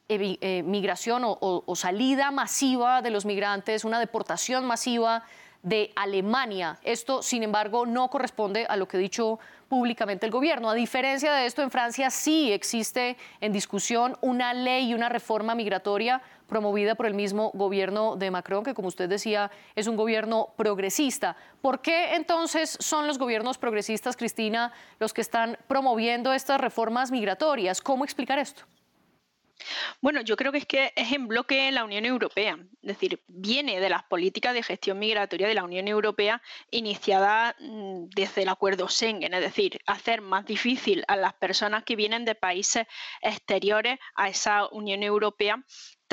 eh, 0.09 0.63
migración 0.65 1.21
o 1.23 1.75
salida 1.77 2.29
masiva 2.29 3.01
de 3.01 3.09
los 3.09 3.23
migrantes, 3.23 3.85
una 3.85 4.01
deportación 4.01 4.65
masiva 4.65 5.23
de 5.63 5.91
Alemania. 5.95 6.77
Esto, 6.83 7.23
sin 7.23 7.41
embargo, 7.41 7.85
no 7.85 8.09
corresponde 8.09 8.65
a 8.67 8.75
lo 8.75 8.87
que 8.87 8.97
ha 8.97 8.99
dicho 8.99 9.39
públicamente 9.69 10.25
el 10.25 10.31
gobierno. 10.31 10.69
A 10.69 10.75
diferencia 10.75 11.33
de 11.33 11.45
esto, 11.45 11.63
en 11.63 11.71
Francia 11.71 12.11
sí 12.11 12.51
existe 12.51 13.17
en 13.41 13.53
discusión 13.53 14.15
una 14.21 14.53
ley 14.53 14.89
y 14.89 14.93
una 14.93 15.09
reforma 15.09 15.55
migratoria 15.55 16.21
promovida 16.47 16.95
por 16.95 17.07
el 17.07 17.15
mismo 17.15 17.49
gobierno 17.55 18.15
de 18.15 18.29
Macron, 18.29 18.63
que 18.63 18.75
como 18.75 18.89
usted 18.89 19.09
decía 19.09 19.49
es 19.75 19.87
un 19.87 19.95
gobierno 19.95 20.49
progresista. 20.57 21.35
¿Por 21.61 21.81
qué 21.81 22.13
entonces 22.13 22.77
son 22.79 23.07
los 23.07 23.17
gobiernos 23.17 23.57
progresistas, 23.57 24.17
Cristina, 24.17 24.71
los 24.99 25.13
que 25.13 25.21
están 25.21 25.57
promoviendo 25.67 26.33
estas 26.33 26.61
reformas 26.61 27.09
migratorias? 27.09 27.81
¿Cómo 27.81 28.03
explicar 28.03 28.37
esto? 28.37 28.63
Bueno, 30.01 30.21
yo 30.21 30.35
creo 30.35 30.51
que 30.51 30.59
es 30.59 30.65
que 30.65 30.93
es 30.95 31.11
en 31.11 31.27
bloque 31.27 31.71
la 31.71 31.83
Unión 31.83 32.05
Europea, 32.05 32.57
es 32.81 32.87
decir, 32.87 33.23
viene 33.27 33.79
de 33.79 33.89
las 33.89 34.03
políticas 34.03 34.53
de 34.53 34.63
gestión 34.63 34.99
migratoria 34.99 35.47
de 35.47 35.53
la 35.53 35.63
Unión 35.63 35.87
Europea 35.87 36.41
iniciada 36.71 37.55
mm, 37.59 38.05
desde 38.15 38.43
el 38.43 38.49
acuerdo 38.49 38.87
Schengen, 38.87 39.33
es 39.33 39.41
decir, 39.41 39.79
hacer 39.85 40.21
más 40.21 40.45
difícil 40.45 41.03
a 41.07 41.15
las 41.15 41.33
personas 41.33 41.83
que 41.83 41.95
vienen 41.95 42.25
de 42.25 42.35
países 42.35 42.85
exteriores 43.21 43.99
a 44.15 44.29
esa 44.29 44.67
Unión 44.67 45.03
Europea 45.03 45.63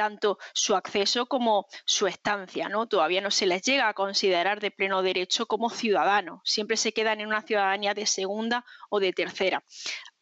tanto 0.01 0.39
su 0.55 0.77
acceso 0.77 1.27
como 1.27 1.67
su 1.85 2.07
estancia, 2.07 2.71
¿no? 2.71 2.87
Todavía 2.87 3.21
no 3.21 3.31
se 3.31 3.45
les 3.45 3.61
llega 3.61 3.87
a 3.87 3.93
considerar 3.93 4.59
de 4.59 4.71
pleno 4.71 5.03
derecho 5.03 5.45
como 5.45 5.69
ciudadanos, 5.69 6.41
siempre 6.45 6.79
se 6.79 6.93
quedan 6.93 7.21
en 7.21 7.27
una 7.27 7.43
ciudadanía 7.43 7.93
de 7.93 8.07
segunda 8.07 8.65
o 8.89 8.99
de 8.99 9.13
tercera. 9.13 9.63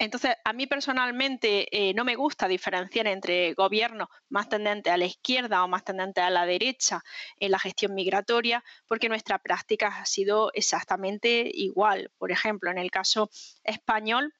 Entonces, 0.00 0.36
a 0.44 0.52
mí 0.52 0.68
personalmente 0.68 1.66
eh, 1.72 1.92
no 1.92 2.04
me 2.04 2.14
gusta 2.14 2.46
diferenciar 2.46 3.08
entre 3.08 3.54
gobiernos 3.54 4.08
más 4.28 4.48
tendentes 4.48 4.92
a 4.92 4.96
la 4.96 5.06
izquierda 5.06 5.64
o 5.64 5.68
más 5.68 5.82
tendentes 5.82 6.22
a 6.22 6.30
la 6.30 6.46
derecha 6.46 7.02
en 7.36 7.50
la 7.50 7.58
gestión 7.58 7.94
migratoria, 7.94 8.62
porque 8.86 9.08
nuestra 9.08 9.38
práctica 9.38 9.88
ha 9.88 10.06
sido 10.06 10.52
exactamente 10.54 11.50
igual. 11.52 12.12
Por 12.16 12.30
ejemplo, 12.30 12.70
en 12.70 12.78
el 12.78 12.92
caso 12.92 13.28
español, 13.64 14.32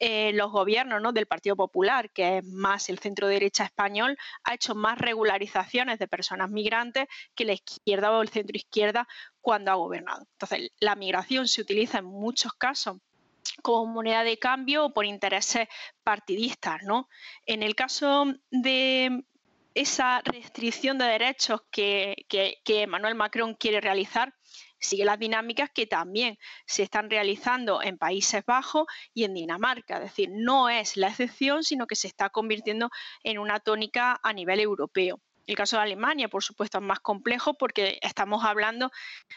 eh, 0.00 0.32
los 0.34 0.52
gobiernos 0.52 1.00
¿no? 1.00 1.12
del 1.12 1.26
Partido 1.26 1.56
Popular, 1.56 2.10
que 2.10 2.38
es 2.38 2.44
más 2.44 2.90
el 2.90 2.98
centro 2.98 3.26
derecha 3.26 3.64
español, 3.64 4.18
ha 4.44 4.52
hecho 4.52 4.74
más 4.74 4.98
regularizaciones 4.98 5.98
de 5.98 6.08
personas 6.08 6.50
migrantes 6.50 7.06
que 7.34 7.46
la 7.46 7.54
izquierda 7.54 8.12
o 8.12 8.20
el 8.20 8.28
centro 8.28 8.54
izquierda 8.54 9.08
cuando 9.40 9.70
ha 9.70 9.76
gobernado. 9.76 10.26
Entonces, 10.32 10.72
la 10.78 10.94
migración 10.94 11.48
se 11.48 11.62
utiliza 11.62 11.98
en 11.98 12.04
muchos 12.04 12.52
casos 12.52 12.98
como 13.62 13.92
moneda 13.92 14.24
de 14.24 14.38
cambio 14.38 14.86
o 14.86 14.92
por 14.92 15.04
intereses 15.04 15.68
partidistas. 16.02 16.82
¿no? 16.82 17.08
En 17.46 17.62
el 17.62 17.74
caso 17.74 18.26
de 18.50 19.24
esa 19.76 20.22
restricción 20.24 20.96
de 20.96 21.04
derechos 21.04 21.60
que, 21.70 22.24
que, 22.28 22.82
Emmanuel 22.82 23.14
Macron 23.14 23.54
quiere 23.54 23.82
realizar, 23.82 24.34
sigue 24.78 25.04
las 25.04 25.18
dinámicas 25.18 25.70
que 25.70 25.86
también 25.86 26.38
se 26.66 26.82
están 26.82 27.10
realizando 27.10 27.82
en 27.82 27.98
Países 27.98 28.42
Bajos 28.46 28.86
y 29.12 29.24
en 29.24 29.34
Dinamarca. 29.34 29.96
Es 29.96 30.04
decir, 30.04 30.30
no 30.32 30.70
es 30.70 30.96
la 30.96 31.08
excepción, 31.08 31.62
sino 31.62 31.86
que 31.86 31.94
se 31.94 32.08
está 32.08 32.30
convirtiendo 32.30 32.88
en 33.22 33.38
una 33.38 33.60
tónica 33.60 34.18
a 34.22 34.32
nivel 34.32 34.60
europeo. 34.60 35.20
El 35.46 35.56
caso 35.56 35.76
de 35.76 35.82
Alemania, 35.82 36.28
por 36.28 36.42
supuesto, 36.42 36.78
es 36.78 36.84
más 36.84 37.00
complejo 37.00 37.54
porque 37.54 37.98
estamos 38.02 38.44
hablando 38.44 38.90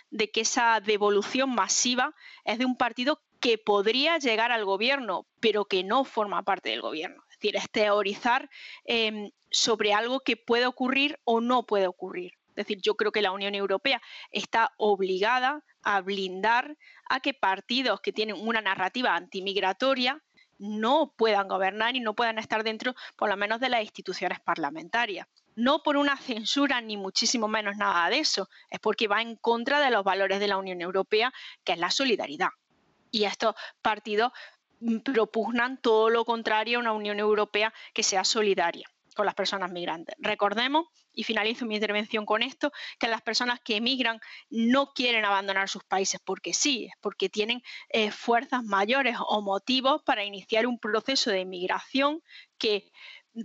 de 0.10 0.32
que 0.32 0.42
esa 0.42 0.80
devolución 0.80 1.54
masiva 1.54 2.16
es 2.46 2.58
de 2.58 2.66
un 2.66 2.78
partido 2.78 3.22
que 3.39 3.58
podría 3.58 4.17
llegar 4.17 4.51
al 4.51 4.65
gobierno, 4.65 5.25
pero 5.39 5.65
que 5.65 5.84
no 5.84 6.03
forma 6.03 6.43
parte 6.43 6.69
del 6.69 6.81
gobierno. 6.81 7.24
Es 7.29 7.38
decir, 7.39 7.55
es 7.55 7.69
teorizar 7.72 8.50
em, 8.84 9.31
sobre 9.50 9.93
algo 9.93 10.19
que 10.19 10.38
puede 10.38 10.65
ocurrir 10.65 11.19
o 11.24 11.41
no 11.41 11.65
puede 11.65 11.88
ocurrir. 11.88 12.34
Es 12.50 12.67
decir, 12.67 12.79
yo 12.81 12.96
creo 12.96 13.12
que 13.13 13.22
la 13.22 13.31
Unión 13.31 13.55
Europea 13.55 14.01
está 14.31 14.74
obligada 14.77 15.63
a 15.81 16.01
blindar 16.01 16.77
a 17.10 17.22
que 17.22 17.34
partidos 17.34 18.01
que 18.01 18.12
tienen 18.12 18.36
una 18.38 18.60
narrativa 18.62 19.15
antimigratoria 19.15 20.22
no 20.58 21.13
puedan 21.15 21.48
gobernar 21.48 21.96
y 21.96 22.01
no 22.01 22.15
puedan 22.15 22.38
estar 22.38 22.65
dentro, 22.65 22.93
por 23.15 23.29
lo 23.29 23.38
menos, 23.38 23.62
de 23.62 23.69
las 23.69 23.81
instituciones 23.81 24.41
parlamentarias. 24.41 25.25
No 25.55 25.84
por 25.84 25.96
una 25.96 26.17
censura, 26.17 26.81
ni 26.81 26.98
muchísimo 26.98 27.48
menos 27.48 27.77
nada 27.77 28.10
de 28.10 28.19
eso, 28.19 28.50
es 28.69 28.79
porque 28.81 29.08
va 29.08 29.22
en 29.22 29.38
contra 29.38 29.79
de 29.79 29.89
los 29.89 30.03
valores 30.03 30.41
de 30.41 30.48
la 30.48 30.58
Unión 30.58 30.81
Europea, 30.81 31.31
que 31.63 31.72
es 31.72 31.79
la 31.79 31.91
solidaridad 31.91 32.50
y 33.12 33.24
estos 33.25 33.56
partidos 33.82 34.32
mm, 34.80 35.00
propugnan 35.00 35.82
todo 35.82 36.10
lo 36.10 36.25
contrario 36.25 36.78
a 36.78 36.82
una 36.82 36.94
Unión 36.94 37.20
Europea 37.20 37.74
que 37.94 38.04
sea 38.04 38.24
solidaria 38.24 38.88
con 39.20 39.25
las 39.25 39.36
personas 39.36 39.70
migrantes. 39.72 40.16
Recordemos, 40.20 40.86
y 41.12 41.24
finalizo 41.24 41.66
mi 41.66 41.75
intervención 41.75 42.25
con 42.25 42.42
esto, 42.42 42.72
que 42.98 43.10
las 43.10 43.22
personas 43.22 43.60
que 43.60 43.75
emigran 43.75 44.22
no 44.50 44.94
quieren 44.94 45.25
abandonar 45.25 45.68
sus 45.68 45.84
países 45.84 46.22
porque 46.24 46.54
sí, 46.54 46.89
porque 47.01 47.28
tienen 47.28 47.62
eh, 47.89 48.12
fuerzas 48.12 48.63
mayores 48.63 49.18
o 49.20 49.42
motivos 49.42 50.01
para 50.04 50.24
iniciar 50.24 50.66
un 50.68 50.80
proceso 50.80 51.32
de 51.32 51.44
migración 51.44 52.24
que 52.58 52.92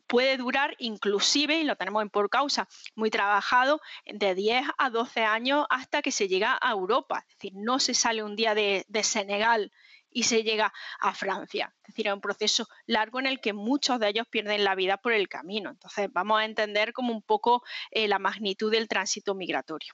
puede 0.01 0.37
durar 0.37 0.75
inclusive, 0.79 1.59
y 1.59 1.65
lo 1.65 1.77
tenemos 1.77 2.03
en 2.03 2.11
por 2.11 2.31
causa, 2.31 2.69
muy 2.95 3.11
trabajado, 3.11 3.81
de 4.07 4.35
10 4.35 4.67
a 4.79 4.91
12 4.91 5.23
años 5.23 5.67
hasta 5.71 6.03
que 6.03 6.13
se 6.13 6.29
llega 6.29 6.59
a 6.61 6.71
Europa. 6.71 7.25
Es 7.29 7.37
decir, 7.37 7.53
no 7.55 7.79
se 7.79 7.95
sale 7.95 8.23
un 8.23 8.37
día 8.37 8.55
de, 8.55 8.85
Senegal 9.03 9.73
y 10.11 10.25
se 10.25 10.43
llega 10.43 10.73
a 11.01 11.15
Francia. 11.15 11.75
Es 11.83 11.89
decir, 11.89 12.07
es 12.07 12.15
un 12.15 12.21
proceso 12.21 12.69
largo 12.87 13.19
en 13.21 13.27
el 13.27 13.41
que 13.41 13.53
muchos 13.53 13.99
de 13.99 14.09
ellos 14.09 14.27
pierden 14.29 14.65
la 14.65 14.75
vida 14.75 14.97
por 14.97 15.13
el 15.13 15.29
camino. 15.29 15.71
Entonces, 15.71 16.09
vamos 16.13 16.41
a 16.41 16.45
entender 16.45 16.93
como 16.93 17.13
un 17.13 17.23
poco 17.23 17.63
eh, 17.91 18.09
la 18.09 18.19
magnitud 18.19 18.71
del 18.71 18.89
tránsito 18.89 19.35
migratorio. 19.35 19.93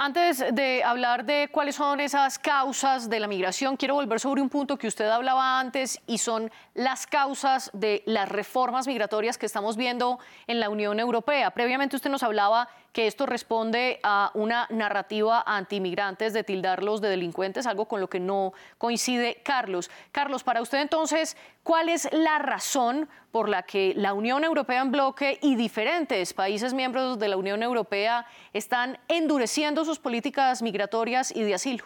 Antes 0.00 0.44
de 0.54 0.84
hablar 0.84 1.24
de 1.24 1.48
cuáles 1.50 1.74
son 1.74 1.98
esas 1.98 2.38
causas 2.38 3.10
de 3.10 3.18
la 3.18 3.26
migración, 3.26 3.76
quiero 3.76 3.96
volver 3.96 4.20
sobre 4.20 4.40
un 4.40 4.48
punto 4.48 4.78
que 4.78 4.86
usted 4.86 5.08
hablaba 5.08 5.58
antes 5.58 6.00
y 6.06 6.18
son 6.18 6.52
las 6.74 7.08
causas 7.08 7.68
de 7.74 8.04
las 8.06 8.28
reformas 8.28 8.86
migratorias 8.86 9.38
que 9.38 9.46
estamos 9.46 9.76
viendo 9.76 10.20
en 10.46 10.60
la 10.60 10.70
Unión 10.70 11.00
Europea. 11.00 11.50
Previamente 11.50 11.96
usted 11.96 12.10
nos 12.10 12.22
hablaba 12.22 12.68
que 12.92 13.06
esto 13.06 13.26
responde 13.26 14.00
a 14.02 14.30
una 14.34 14.66
narrativa 14.70 15.42
antimigrantes 15.46 16.32
de 16.32 16.44
tildarlos 16.44 17.00
de 17.00 17.08
delincuentes, 17.08 17.66
algo 17.66 17.86
con 17.86 18.00
lo 18.00 18.08
que 18.08 18.20
no 18.20 18.52
coincide 18.78 19.40
Carlos. 19.44 19.90
Carlos, 20.12 20.42
para 20.42 20.62
usted 20.62 20.80
entonces, 20.80 21.36
¿cuál 21.62 21.88
es 21.88 22.08
la 22.12 22.38
razón 22.38 23.08
por 23.30 23.48
la 23.48 23.62
que 23.62 23.94
la 23.96 24.14
Unión 24.14 24.44
Europea 24.44 24.82
en 24.82 24.90
bloque 24.90 25.38
y 25.42 25.54
diferentes 25.56 26.32
países 26.32 26.74
miembros 26.74 27.18
de 27.18 27.28
la 27.28 27.36
Unión 27.36 27.62
Europea 27.62 28.26
están 28.52 28.98
endureciendo 29.08 29.84
sus 29.84 29.98
políticas 29.98 30.62
migratorias 30.62 31.34
y 31.34 31.42
de 31.42 31.54
asilo? 31.54 31.84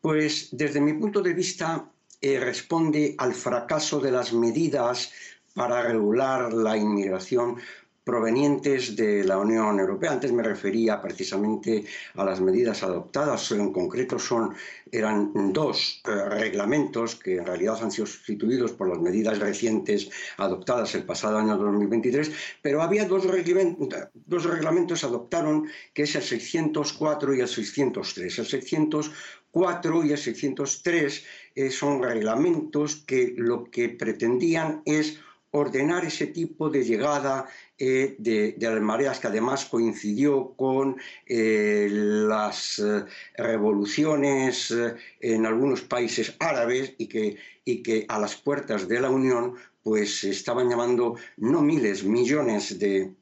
Pues 0.00 0.48
desde 0.52 0.80
mi 0.80 0.94
punto 0.94 1.20
de 1.20 1.34
vista, 1.34 1.84
responde 2.22 3.14
al 3.18 3.34
fracaso 3.34 4.00
de 4.00 4.10
las 4.10 4.32
medidas 4.32 5.12
para 5.54 5.82
regular 5.82 6.52
la 6.52 6.76
inmigración 6.76 7.56
provenientes 8.04 8.96
de 8.96 9.24
la 9.24 9.38
Unión 9.38 9.78
Europea. 9.78 10.12
Antes 10.12 10.32
me 10.32 10.42
refería 10.42 11.00
precisamente 11.00 11.84
a 12.14 12.24
las 12.24 12.40
medidas 12.40 12.82
adoptadas, 12.82 13.50
en 13.52 13.72
concreto 13.72 14.18
son, 14.18 14.54
eran 14.90 15.52
dos 15.52 16.02
eh, 16.06 16.28
reglamentos 16.28 17.16
que 17.16 17.36
en 17.36 17.46
realidad 17.46 17.78
han 17.82 17.90
sido 17.90 18.06
sustituidos 18.06 18.72
por 18.72 18.88
las 18.88 18.98
medidas 18.98 19.38
recientes 19.38 20.10
adoptadas 20.38 20.94
el 20.94 21.04
pasado 21.04 21.38
año 21.38 21.56
2023, 21.56 22.32
pero 22.62 22.82
había 22.82 23.04
dos, 23.04 23.24
reglamentos, 23.24 24.08
dos 24.14 25.04
adoptaron, 25.04 25.68
que 25.92 26.04
es 26.04 26.14
el 26.16 26.22
604 26.22 27.34
y 27.34 27.40
el 27.40 27.48
603. 27.48 28.38
El 28.38 28.46
604 28.46 30.04
y 30.04 30.12
el 30.12 30.18
603 30.18 31.24
eh, 31.54 31.70
son 31.70 32.02
reglamentos 32.02 32.96
que 33.06 33.34
lo 33.36 33.64
que 33.64 33.90
pretendían 33.90 34.82
es 34.84 35.18
ordenar 35.52 36.04
ese 36.04 36.28
tipo 36.28 36.70
de 36.70 36.84
llegada 36.84 37.46
eh, 37.78 38.14
de, 38.18 38.54
las 38.58 38.80
mareas 38.80 39.18
que 39.18 39.26
además 39.26 39.64
coincidió 39.64 40.54
con 40.56 40.96
eh, 41.26 41.88
las 41.90 42.78
eh, 42.78 43.04
revoluciones 43.36 44.72
en 45.20 45.46
algunos 45.46 45.82
países 45.82 46.36
árabes 46.38 46.94
y 46.98 47.06
que, 47.06 47.36
y 47.64 47.82
que 47.82 48.04
a 48.08 48.18
las 48.18 48.36
puertas 48.36 48.86
de 48.86 49.00
la 49.00 49.10
Unión 49.10 49.54
pues 49.82 50.24
estaban 50.24 50.68
llamando 50.68 51.16
no 51.38 51.62
miles, 51.62 52.04
millones 52.04 52.78
de, 52.78 53.14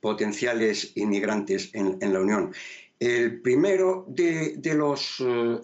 potenciales 0.00 0.92
inmigrantes 0.94 1.70
en, 1.74 1.98
en 2.00 2.12
la 2.12 2.20
Unión. 2.20 2.52
El 3.04 3.42
primero 3.42 4.06
de, 4.08 4.56
los, 4.74 5.20
eh, 5.20 5.58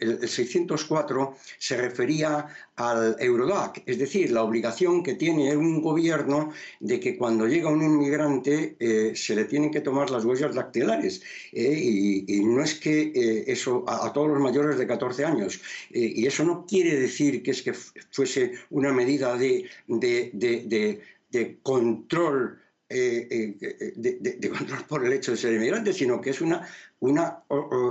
el, 0.00 0.26
604, 0.26 1.34
se 1.58 1.76
refería 1.76 2.46
al 2.76 3.16
Eurodac, 3.20 3.82
es 3.84 3.98
decir, 3.98 4.32
la 4.32 4.42
obligación 4.42 5.02
que 5.02 5.12
tiene 5.12 5.54
un 5.54 5.82
gobierno 5.82 6.52
de 6.80 6.98
que 6.98 7.18
cuando 7.18 7.46
llega 7.46 7.68
un 7.68 7.82
inmigrante 7.82 8.76
eh, 8.80 9.12
se 9.14 9.36
le 9.36 9.44
tienen 9.44 9.70
que 9.70 9.82
tomar 9.82 10.08
las 10.08 10.24
huellas 10.24 10.54
dactilares. 10.54 11.20
Eh, 11.52 12.24
y, 12.26 12.40
no 12.46 12.62
es 12.62 12.74
que 12.76 13.44
eso 13.46 13.84
a, 13.86 14.10
todos 14.14 14.28
los 14.28 14.40
mayores 14.40 14.78
de 14.78 14.86
14 14.86 15.26
años. 15.26 15.60
y 15.90 16.24
eso 16.26 16.44
no 16.44 16.64
quiere 16.64 16.98
decir 16.98 17.42
que 17.42 17.50
es 17.50 17.60
que 17.60 17.74
fuese 17.74 18.52
una 18.70 18.92
medida 18.94 19.36
de, 19.36 19.68
de 19.86 21.58
control 21.62 22.58
eh, 22.88 23.56
eh, 23.60 23.92
de, 23.96 24.50
control 24.50 24.84
por 24.88 25.04
el 25.04 25.12
hecho 25.12 25.32
de 25.32 25.36
ser 25.36 25.54
inmigrante, 25.54 25.92
sino 25.92 26.20
que 26.20 26.30
es 26.30 26.40
una, 26.40 26.68
una 27.00 27.42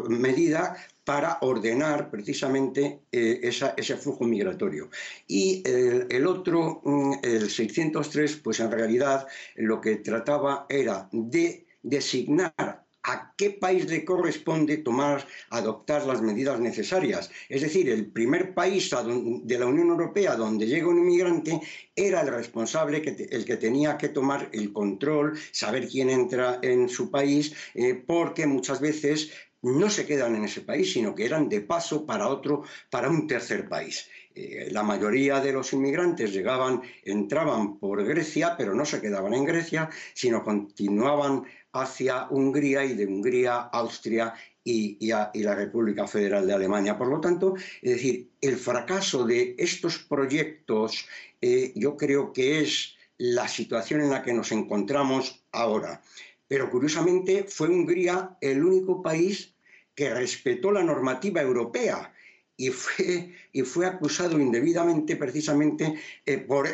medida 0.07 0.77
para 1.03 1.37
ordenar 1.41 2.09
precisamente 2.09 3.01
eh, 3.11 3.41
ese 3.43 3.97
flujo 3.97 4.23
migratorio. 4.23 4.89
Y 5.27 5.63
el, 5.65 6.25
otro, 6.25 6.81
mm, 6.85 7.13
el 7.23 7.49
603, 7.49 8.37
pues 8.37 8.61
en 8.61 8.71
realidad 8.71 9.27
lo 9.55 9.81
que 9.81 9.97
trataba 9.97 10.65
era 10.69 11.09
de 11.11 11.67
designar 11.83 12.84
a 13.07 13.33
qué 13.37 13.51
país 13.51 13.89
le 13.89 14.03
corresponde 14.03 14.77
tomar, 14.77 15.25
adoptar 15.51 16.05
las 16.05 16.21
medidas 16.21 16.59
necesarias. 16.59 17.29
Es 17.49 17.61
decir, 17.61 17.89
el 17.89 18.07
primer 18.07 18.53
país 18.53 18.89
de 18.89 19.59
la 19.59 19.65
Unión 19.67 19.89
Europea 19.89 20.35
donde 20.35 20.65
llega 20.65 20.87
un 20.87 20.97
inmigrante 20.97 21.59
era 21.95 22.21
el 22.21 22.27
responsable, 22.27 23.03
el 23.29 23.45
que 23.45 23.57
tenía 23.57 23.97
que 23.97 24.09
tomar 24.09 24.49
el 24.51 24.73
control, 24.73 25.37
saber 25.51 25.87
quién 25.87 26.09
entra 26.09 26.59
en 26.63 26.89
su 26.89 27.11
país, 27.11 27.53
eh, 27.75 27.93
porque 27.93 28.47
muchas 28.47 28.81
veces 28.81 29.31
no 29.61 29.89
se 29.89 30.05
quedan 30.05 30.35
en 30.35 30.45
ese 30.45 30.61
país, 30.61 30.91
sino 30.93 31.15
que 31.15 31.25
eran 31.25 31.49
de 31.49 31.61
paso 31.61 32.05
para 32.05 32.27
otro, 32.27 32.63
para 32.89 33.09
un 33.09 33.27
tercer 33.27 33.67
país. 33.67 34.07
Eh, 34.35 34.67
la 34.71 34.83
mayoría 34.83 35.39
de 35.39 35.53
los 35.53 35.71
inmigrantes 35.73 36.33
llegaban, 36.33 36.81
entraban 37.03 37.79
por 37.79 38.03
Grecia, 38.03 38.55
pero 38.57 38.75
no 38.75 38.85
se 38.85 39.01
quedaban 39.01 39.33
en 39.33 39.45
Grecia, 39.45 39.89
sino 40.13 40.43
continuaban 40.43 41.45
hacia 41.75 42.27
Hungría 42.29 42.85
y 42.85 42.93
de 42.93 43.05
Hungría 43.05 43.57
Austria 43.57 44.33
y, 44.63 44.97
la 45.07 45.55
República 45.55 46.07
Federal 46.07 46.47
de 46.47 46.53
Alemania. 46.53 46.97
Por 46.97 47.07
lo 47.07 47.19
tanto, 47.19 47.55
es 47.81 47.91
decir, 47.91 48.31
el 48.41 48.57
fracaso 48.57 49.25
de 49.25 49.55
estos 49.57 49.99
proyectos 49.99 51.05
eh, 51.41 51.71
yo 51.75 51.95
creo 51.97 52.33
que 52.33 52.61
es 52.61 52.95
la 53.17 53.47
situación 53.47 54.01
en 54.01 54.09
la 54.09 54.23
que 54.23 54.33
nos 54.33 54.51
encontramos 54.51 55.43
ahora. 55.51 56.01
Pero 56.47 56.69
curiosamente 56.69 57.45
fue 57.47 57.69
Hungría 57.69 58.37
el 58.41 58.63
único 58.63 59.01
país 59.01 59.53
que 59.93 60.13
respetó 60.13 60.71
la 60.71 60.83
normativa 60.83 61.41
europea 61.41 62.13
y 62.57 62.69
fue, 62.69 63.33
y 63.51 63.61
fue 63.61 63.85
acusado 63.85 64.39
indebidamente 64.39 65.15
precisamente 65.15 65.95
eh, 66.25 66.37
por, 66.37 66.67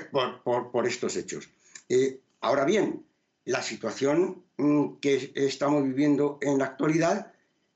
por, 0.44 0.88
estos 0.88 1.16
hechos. 1.16 1.50
Eh, 1.90 2.20
ahora 2.42 2.66
bien, 2.66 3.04
la 3.52 3.62
situación 3.62 4.44
mm, 4.58 5.00
que 5.02 5.34
estamos 5.36 5.84
viviendo 5.84 6.40
en 6.42 6.58
la 6.58 6.66
actualidad 6.66 7.34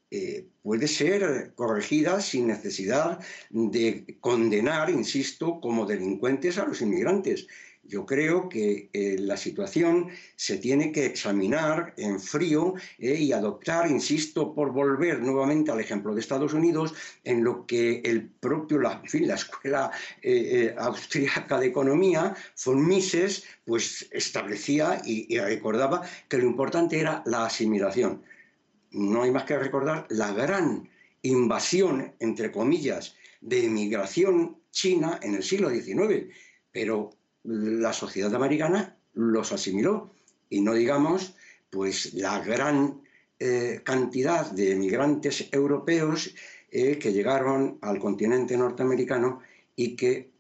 eh, 0.09 0.47
puede 0.63 0.88
ser 0.88 1.53
corregida 1.55 2.21
sin 2.21 2.47
necesidad 2.47 3.19
de 3.49 4.17
condenar, 4.21 4.89
insisto, 4.89 5.59
como 5.59 5.85
delincuentes 5.85 6.57
a 6.57 6.65
los 6.65 6.81
inmigrantes. 6.81 7.47
Yo 7.87 8.05
creo 8.05 8.49
que 8.49 8.89
eh, 8.93 9.15
la 9.19 9.37
situación 9.37 10.09
se 10.35 10.57
tiene 10.57 10.91
que 10.91 11.05
examinar 11.05 11.93
en 11.97 12.19
frío 12.19 12.73
eh, 12.97 13.13
y 13.13 13.31
adoptar, 13.31 13.89
insisto, 13.89 14.55
por 14.55 14.71
volver 14.71 15.21
nuevamente 15.21 15.71
al 15.71 15.79
ejemplo 15.79 16.13
de 16.13 16.21
Estados 16.21 16.53
Unidos, 16.53 16.95
en 17.23 17.43
lo 17.43 17.67
que 17.67 18.01
el 18.03 18.27
propio, 18.27 18.79
la, 18.79 19.03
la 19.13 19.35
Escuela 19.35 19.91
eh, 20.23 20.73
Austríaca 20.77 21.59
de 21.59 21.67
Economía, 21.67 22.35
von 22.65 22.87
Mises, 22.87 23.43
pues 23.65 24.07
establecía 24.11 25.01
y, 25.05 25.33
y 25.33 25.39
recordaba 25.39 26.01
que 26.27 26.39
lo 26.39 26.45
importante 26.45 26.99
era 26.99 27.21
la 27.27 27.45
asimilación. 27.45 28.23
No 28.91 29.21
hay 29.21 29.31
más 29.31 29.43
que 29.43 29.59
recordar 29.59 30.07
la 30.09 30.33
gran 30.33 30.89
invasión, 31.21 32.15
entre 32.19 32.51
comillas, 32.51 33.15
de 33.41 33.65
emigración 33.65 34.57
china 34.71 35.19
en 35.21 35.35
el 35.35 35.43
siglo 35.43 35.69
XIX, 35.69 36.33
pero 36.71 37.11
la 37.45 37.93
sociedad 37.93 38.34
americana 38.36 38.97
los 39.13 39.51
asimiló 39.51 40.12
y 40.49 40.62
no 40.62 40.73
digamos 40.73 41.36
pues 41.69 42.13
la 42.13 42.39
gran 42.39 43.01
eh, 43.39 43.81
cantidad 43.84 44.49
de 44.51 44.71
emigrantes 44.71 45.49
europeos 45.51 46.34
eh, 46.71 46.97
que 46.97 47.13
llegaron 47.13 47.77
al 47.81 47.99
continente 47.99 48.58
norteamericano 48.58 49.41
y 49.75 49.95
que 49.95 50.31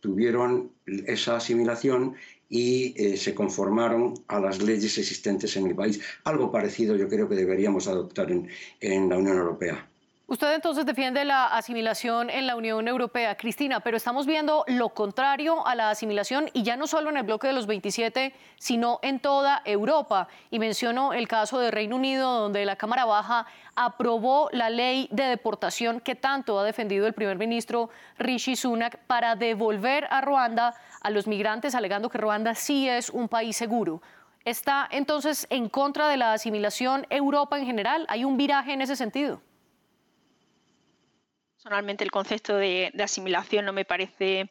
tuvieron 0.00 0.72
esa 0.86 1.36
asimilación 1.36 2.14
y 2.48 2.94
eh, 2.96 3.16
se 3.16 3.34
conformaron 3.34 4.14
a 4.28 4.40
las 4.40 4.62
leyes 4.62 4.96
existentes 4.98 5.56
en 5.56 5.66
el 5.66 5.74
país. 5.74 6.00
Algo 6.24 6.50
parecido 6.50 6.96
yo 6.96 7.08
creo 7.08 7.28
que 7.28 7.34
deberíamos 7.34 7.86
adoptar 7.86 8.30
en 8.30 9.08
la 9.08 9.18
Unión 9.18 9.36
Europea. 9.36 9.91
Usted 10.28 10.54
entonces 10.54 10.86
defiende 10.86 11.24
la 11.24 11.48
asimilación 11.48 12.30
en 12.30 12.46
la 12.46 12.56
Unión 12.56 12.86
Europea, 12.86 13.36
Cristina, 13.36 13.80
pero 13.80 13.96
estamos 13.96 14.24
viendo 14.24 14.64
lo 14.68 14.90
contrario 14.90 15.66
a 15.66 15.74
la 15.74 15.90
asimilación 15.90 16.48
y 16.54 16.62
ya 16.62 16.76
no 16.76 16.86
solo 16.86 17.10
en 17.10 17.16
el 17.18 17.24
bloque 17.24 17.48
de 17.48 17.52
los 17.52 17.66
27, 17.66 18.32
sino 18.56 18.98
en 19.02 19.18
toda 19.18 19.60
Europa. 19.64 20.28
Y 20.50 20.58
menciono 20.58 21.12
el 21.12 21.28
caso 21.28 21.58
de 21.58 21.70
Reino 21.70 21.96
Unido, 21.96 22.38
donde 22.38 22.64
la 22.64 22.76
Cámara 22.76 23.04
Baja 23.04 23.46
aprobó 23.74 24.48
la 24.52 24.70
ley 24.70 25.08
de 25.10 25.24
deportación 25.24 26.00
que 26.00 26.14
tanto 26.14 26.58
ha 26.58 26.64
defendido 26.64 27.06
el 27.06 27.14
primer 27.14 27.36
ministro 27.36 27.90
Rishi 28.16 28.56
Sunak 28.56 28.98
para 29.06 29.34
devolver 29.34 30.06
a 30.08 30.20
Ruanda 30.20 30.74
a 31.02 31.10
los 31.10 31.26
migrantes, 31.26 31.74
alegando 31.74 32.08
que 32.08 32.18
Ruanda 32.18 32.54
sí 32.54 32.88
es 32.88 33.10
un 33.10 33.28
país 33.28 33.56
seguro. 33.56 34.00
¿Está 34.44 34.88
entonces 34.90 35.46
en 35.50 35.68
contra 35.68 36.08
de 36.08 36.16
la 36.16 36.32
asimilación 36.32 37.06
Europa 37.10 37.58
en 37.58 37.66
general? 37.66 38.06
¿Hay 38.08 38.24
un 38.24 38.36
viraje 38.36 38.72
en 38.72 38.82
ese 38.82 38.96
sentido? 38.96 39.42
Personalmente 41.62 42.02
el 42.02 42.10
concepto 42.10 42.56
de, 42.56 42.92
asimilación 43.00 43.64
no 43.64 43.72
me 43.72 43.84
parece 43.84 44.48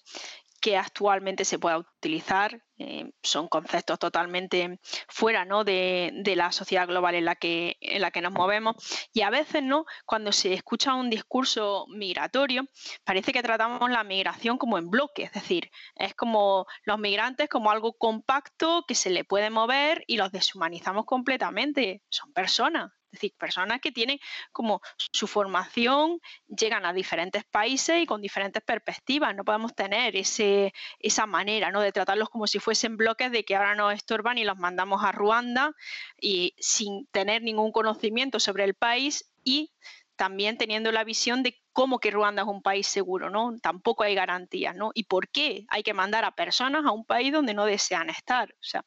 que 0.62 0.78
actualmente 0.78 1.44
se 1.44 1.60
pueda 1.60 1.78
utilizar. 1.78 2.64
Eh, 2.78 3.12
son 3.22 3.50
conceptos 3.50 4.00
totalmente 4.00 4.80
fuera 5.10 5.46
de, 5.66 6.34
la 6.38 6.54
sociedad 6.54 6.88
global 6.88 7.16
en 7.16 7.26
la, 7.26 7.36
que, 7.36 7.76
en 7.82 8.02
la 8.02 8.12
que 8.12 8.22
nos 8.22 8.32
movemos. 8.32 8.78
Y 9.12 9.24
a 9.24 9.30
veces, 9.30 9.62
¿no? 9.62 9.84
cuando 10.06 10.32
se 10.32 10.54
escucha 10.54 10.96
un 10.96 11.10
discurso 11.10 11.86
migratorio, 11.90 12.64
parece 13.04 13.34
que 13.34 13.44
tratamos 13.44 13.90
la 13.90 14.06
migración 14.06 14.58
como 14.58 14.78
en 14.78 14.90
bloque, 14.90 15.24
es 15.24 15.34
decir, 15.34 15.70
es 15.96 16.16
como 16.16 16.66
los 16.86 16.98
migrantes 16.98 17.50
como 17.50 17.72
algo 17.72 17.92
compacto 17.98 18.86
que 18.88 18.96
se 18.96 19.10
le 19.10 19.26
puede 19.26 19.50
mover 19.50 20.06
y 20.08 20.16
los 20.16 20.32
deshumanizamos 20.32 21.04
completamente. 21.04 22.04
Son 22.10 22.32
personas, 22.32 22.90
es 23.12 23.20
decir, 23.20 23.34
personas 23.38 23.82
que 23.82 23.92
tienen 23.92 24.20
como 24.54 24.82
su 24.98 25.28
formación, 25.28 26.22
llegan 26.48 26.86
a 26.86 26.94
diferentes 26.94 27.44
países 27.44 28.02
y 28.02 28.06
con 28.06 28.22
diferentes 28.22 28.64
perspectivas. 28.64 29.36
No 29.36 29.44
podemos 29.44 29.76
tener 29.76 30.16
ese, 30.16 30.74
esa 31.00 31.26
manera 31.26 31.72
¿no? 31.72 31.82
de 31.82 31.92
tratarlos 31.92 32.30
como 32.30 32.48
si 32.48 32.60
fuesen 32.60 32.96
bloques 32.96 33.32
de 33.32 33.44
que 33.44 33.56
ahora 33.56 33.76
nos 33.76 33.94
estorban 33.94 34.38
y 34.38 34.46
los 34.46 34.58
mandamos 34.58 35.04
a 35.04 35.12
Ruanda 35.12 35.76
y 36.20 36.56
sin 36.58 37.06
tener 37.08 37.42
ningún 37.42 37.74
conocimiento 37.74 38.40
sobre 38.40 38.64
el 38.64 38.76
país 38.76 39.30
y 39.44 39.74
también 40.16 40.58
teniendo 40.58 40.92
la 40.92 41.04
visión 41.04 41.44
de 41.44 41.60
¿Cómo 41.74 42.00
que 42.00 42.12
Ruanda 42.12 42.42
es 42.44 42.48
un 42.48 42.62
país 42.62 42.88
seguro? 42.88 43.30
¿no? 43.30 43.58
Tampoco 43.62 44.04
hay 44.04 44.16
garantías, 44.16 44.76
¿no? 44.76 44.92
¿Y 44.94 45.04
por 45.04 45.30
qué 45.30 45.66
hay 45.70 45.84
que 45.84 45.94
mandar 45.94 46.26
a 46.26 46.32
personas 46.32 46.86
a 46.86 46.92
un 46.92 47.06
país 47.06 47.32
donde 47.32 47.54
no 47.54 47.66
desean 47.66 48.10
estar? 48.10 48.52
O 48.52 48.64
sea, 48.64 48.86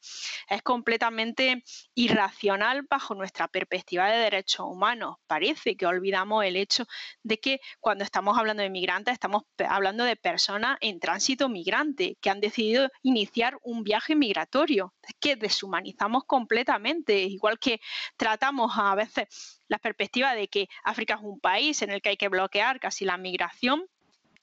es 0.49 0.63
completamente 0.63 1.63
irracional 1.95 2.83
bajo 2.89 3.15
nuestra 3.15 3.49
perspectiva 3.49 4.11
de 4.11 4.19
derechos 4.19 4.67
humanos. 4.67 5.17
Parece 5.27 5.77
que 5.77 5.87
olvidamos 5.87 6.45
el 6.45 6.57
hecho 6.57 6.85
de 7.23 7.39
que 7.39 7.61
cuando 7.81 8.05
estamos 8.05 8.37
hablando 8.39 8.63
de 8.63 8.71
migrantes, 8.71 9.13
estamos 9.13 9.43
hablando 9.69 10.05
de 10.05 10.17
personas 10.17 10.77
en 10.81 11.01
tránsito 11.01 11.49
migrante 11.49 12.17
que 12.21 12.31
han 12.31 12.41
decidido 12.41 12.91
iniciar 13.03 13.59
un 13.63 13.85
viaje 13.85 14.15
migratorio. 14.15 14.95
Es 15.03 15.15
que 15.21 15.37
deshumanizamos 15.37 16.25
completamente, 16.25 17.23
igual 17.23 17.59
que 17.59 17.81
tratamos 18.17 18.73
a 18.77 18.95
veces 18.95 19.61
la 19.69 19.79
perspectiva 19.79 20.35
de 20.35 20.49
que 20.49 20.69
África 20.85 21.15
es 21.15 21.21
un 21.23 21.41
país 21.41 21.81
en 21.83 21.91
el 21.91 22.03
que 22.03 22.11
hay 22.11 22.17
que 22.17 22.29
bloquear 22.29 22.74
casi 22.81 23.05
la 23.05 23.17
migración, 23.17 23.87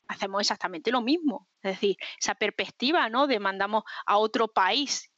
hacemos 0.08 0.42
exactamente 0.42 0.92
lo 0.92 1.02
mismo. 1.02 1.48
Es 1.62 1.74
decir, 1.74 1.98
esa 2.20 2.36
perspectiva, 2.36 3.10
¿no? 3.10 3.28
De 3.28 3.40
mandamos 3.40 3.84
a 4.06 4.18
otro 4.18 4.48
país 4.48 5.12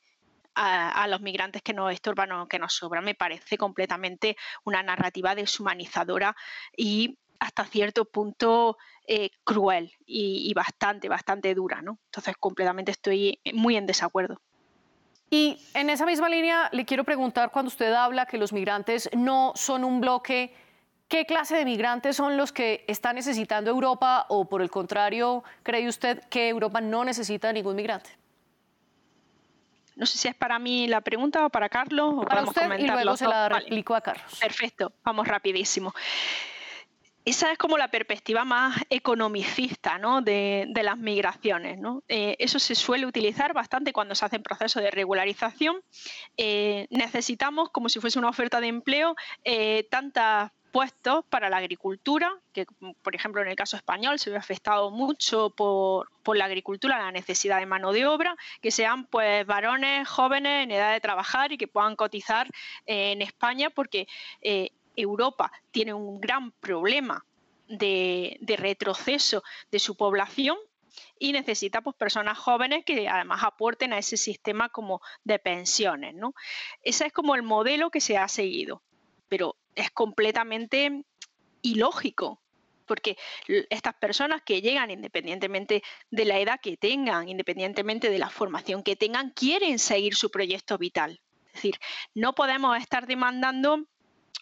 a, 0.55 1.07
los 1.07 1.21
migrantes 1.21 1.61
que 1.61 1.73
nos 1.73 1.91
estorban 1.91 2.31
o 2.31 2.47
que 2.47 2.59
nos 2.59 2.73
sobran, 2.73 3.03
me 3.03 3.15
parece 3.15 3.57
completamente 3.57 4.37
una 4.63 4.83
narrativa 4.83 5.33
deshumanizadora 5.33 6.35
y 6.77 7.17
hasta 7.39 7.65
cierto 7.65 8.05
punto 8.05 8.77
eh, 9.07 9.31
cruel 9.43 9.91
y, 10.05 10.47
y, 10.49 10.53
bastante, 10.53 11.09
bastante 11.09 11.53
dura, 11.55 11.81
¿no? 11.81 11.99
Entonces, 12.05 12.35
completamente 12.39 12.91
estoy 12.91 13.41
muy 13.53 13.75
en 13.75 13.85
desacuerdo. 13.85 14.39
Y 15.29 15.57
en 15.73 15.89
esa 15.89 16.05
misma 16.05 16.29
línea 16.29 16.69
le 16.71 16.85
quiero 16.85 17.03
preguntar, 17.03 17.49
cuando 17.51 17.69
usted 17.69 17.91
habla 17.91 18.27
que 18.27 18.37
los 18.37 18.53
migrantes 18.53 19.09
no 19.13 19.51
son 19.55 19.83
un 19.83 19.99
bloque, 19.99 20.53
¿qué 21.07 21.25
clase 21.25 21.55
de 21.55 21.65
migrantes 21.65 22.15
son 22.15 22.37
los 22.37 22.51
que 22.51 22.83
está 22.87 23.13
necesitando 23.13 23.69
Europa 23.69 24.25
o 24.29 24.45
por 24.45 24.61
el 24.61 24.69
contrario, 24.69 25.43
cree 25.63 25.87
usted 25.87 26.23
que 26.29 26.49
Europa 26.49 26.81
no 26.81 27.05
necesita 27.05 27.51
ningún 27.53 27.75
migrante? 27.75 28.09
No 29.95 30.05
sé 30.05 30.17
si 30.17 30.27
es 30.27 30.35
para 30.35 30.57
mí 30.57 30.87
la 30.87 31.01
pregunta 31.01 31.45
o 31.45 31.49
para 31.49 31.69
Carlos. 31.69 32.15
O 32.17 32.21
para 32.21 32.43
usted 32.43 32.67
y 32.79 32.87
luego 32.87 33.15
se 33.15 33.27
la 33.27 33.47
replico 33.47 33.93
a 33.93 34.01
Carlos. 34.01 34.39
Perfecto, 34.39 34.91
vamos 35.03 35.27
rapidísimo 35.27 35.93
esa 37.25 37.51
es 37.51 37.57
como 37.57 37.77
la 37.77 37.87
perspectiva 37.87 38.43
más 38.43 38.75
economicista 38.89 39.97
¿no? 39.97 40.21
de, 40.21 40.67
las 40.83 40.97
migraciones. 40.97 41.79
¿no? 41.79 42.03
Eh, 42.07 42.35
eso 42.39 42.59
se 42.59 42.75
suele 42.75 43.05
utilizar 43.05 43.53
bastante 43.53 43.93
cuando 43.93 44.15
se 44.15 44.25
hacen 44.25 44.43
procesos 44.43 44.83
de 44.83 44.91
regularización. 44.91 45.81
Eh, 46.37 46.87
necesitamos, 46.89 47.69
como 47.69 47.87
si 47.89 47.99
fuese 47.99 48.19
una 48.19 48.29
oferta 48.29 48.59
de 48.59 48.67
empleo, 48.67 49.15
eh, 49.43 49.87
tantos 49.89 50.51
puestos 50.73 51.23
para 51.29 51.51
la 51.51 51.57
agricultura, 51.57 52.33
que 52.51 52.65
por 53.03 53.13
ejemplo 53.15 53.43
en 53.43 53.47
el 53.47 53.55
caso 53.55 53.77
español 53.77 54.17
se 54.17 54.31
ve 54.31 54.37
afectado 54.37 54.89
mucho 54.89 55.51
por, 55.51 56.09
la 56.35 56.45
agricultura, 56.45 56.97
la 56.97 57.11
necesidad 57.11 57.59
de 57.59 57.67
mano 57.67 57.93
de 57.93 58.07
obra, 58.07 58.35
que 58.59 58.71
sean 58.71 59.05
pues 59.05 59.45
varones 59.45 60.09
jóvenes 60.09 60.63
en 60.63 60.71
edad 60.71 60.91
de 60.91 60.99
trabajar 60.99 61.51
y 61.51 61.59
que 61.59 61.67
puedan 61.67 61.95
cotizar 61.95 62.49
en 62.87 63.21
España 63.21 63.69
porque 63.69 64.07
Europa 64.95 65.51
tiene 65.69 65.93
un 65.93 66.19
gran 66.19 66.51
problema 66.53 67.23
de, 67.67 68.39
retroceso 68.57 69.43
de 69.71 69.77
su 69.77 69.95
población 69.95 70.57
y 71.19 71.33
necesita 71.33 71.81
pues, 71.81 71.95
personas 71.95 72.39
jóvenes 72.39 72.83
que 72.83 73.07
además 73.07 73.43
aporten 73.43 73.93
a 73.93 73.99
ese 73.99 74.17
sistema 74.17 74.69
como 74.69 75.01
de 75.23 75.37
pensiones. 75.37 76.15
¿no? 76.15 76.33
Ese 76.81 77.05
es 77.05 77.13
como 77.13 77.35
el 77.35 77.43
modelo 77.43 77.91
que 77.91 78.01
se 78.01 78.17
ha 78.17 78.27
seguido, 78.27 78.81
pero 79.29 79.55
es 79.75 79.91
completamente 79.91 81.03
ilógico, 81.61 82.41
porque 82.85 83.17
estas 83.69 83.93
personas 83.95 84.41
que 84.43 84.61
llegan 84.61 84.91
independientemente 84.91 85.83
de 86.11 86.25
la 86.25 86.39
edad 86.39 86.59
que 86.61 86.77
tengan, 86.77 87.29
independientemente 87.29 88.09
de 88.09 88.19
la 88.19 88.29
formación 88.29 88.83
que 88.83 88.95
tengan, 88.95 89.31
quieren 89.31 89.79
seguir 89.79 90.15
su 90.15 90.29
proyecto 90.29 90.77
vital. 90.77 91.21
Es 91.47 91.53
decir, 91.53 91.79
no 92.13 92.33
podemos 92.33 92.77
estar 92.77 93.07
demandando 93.07 93.87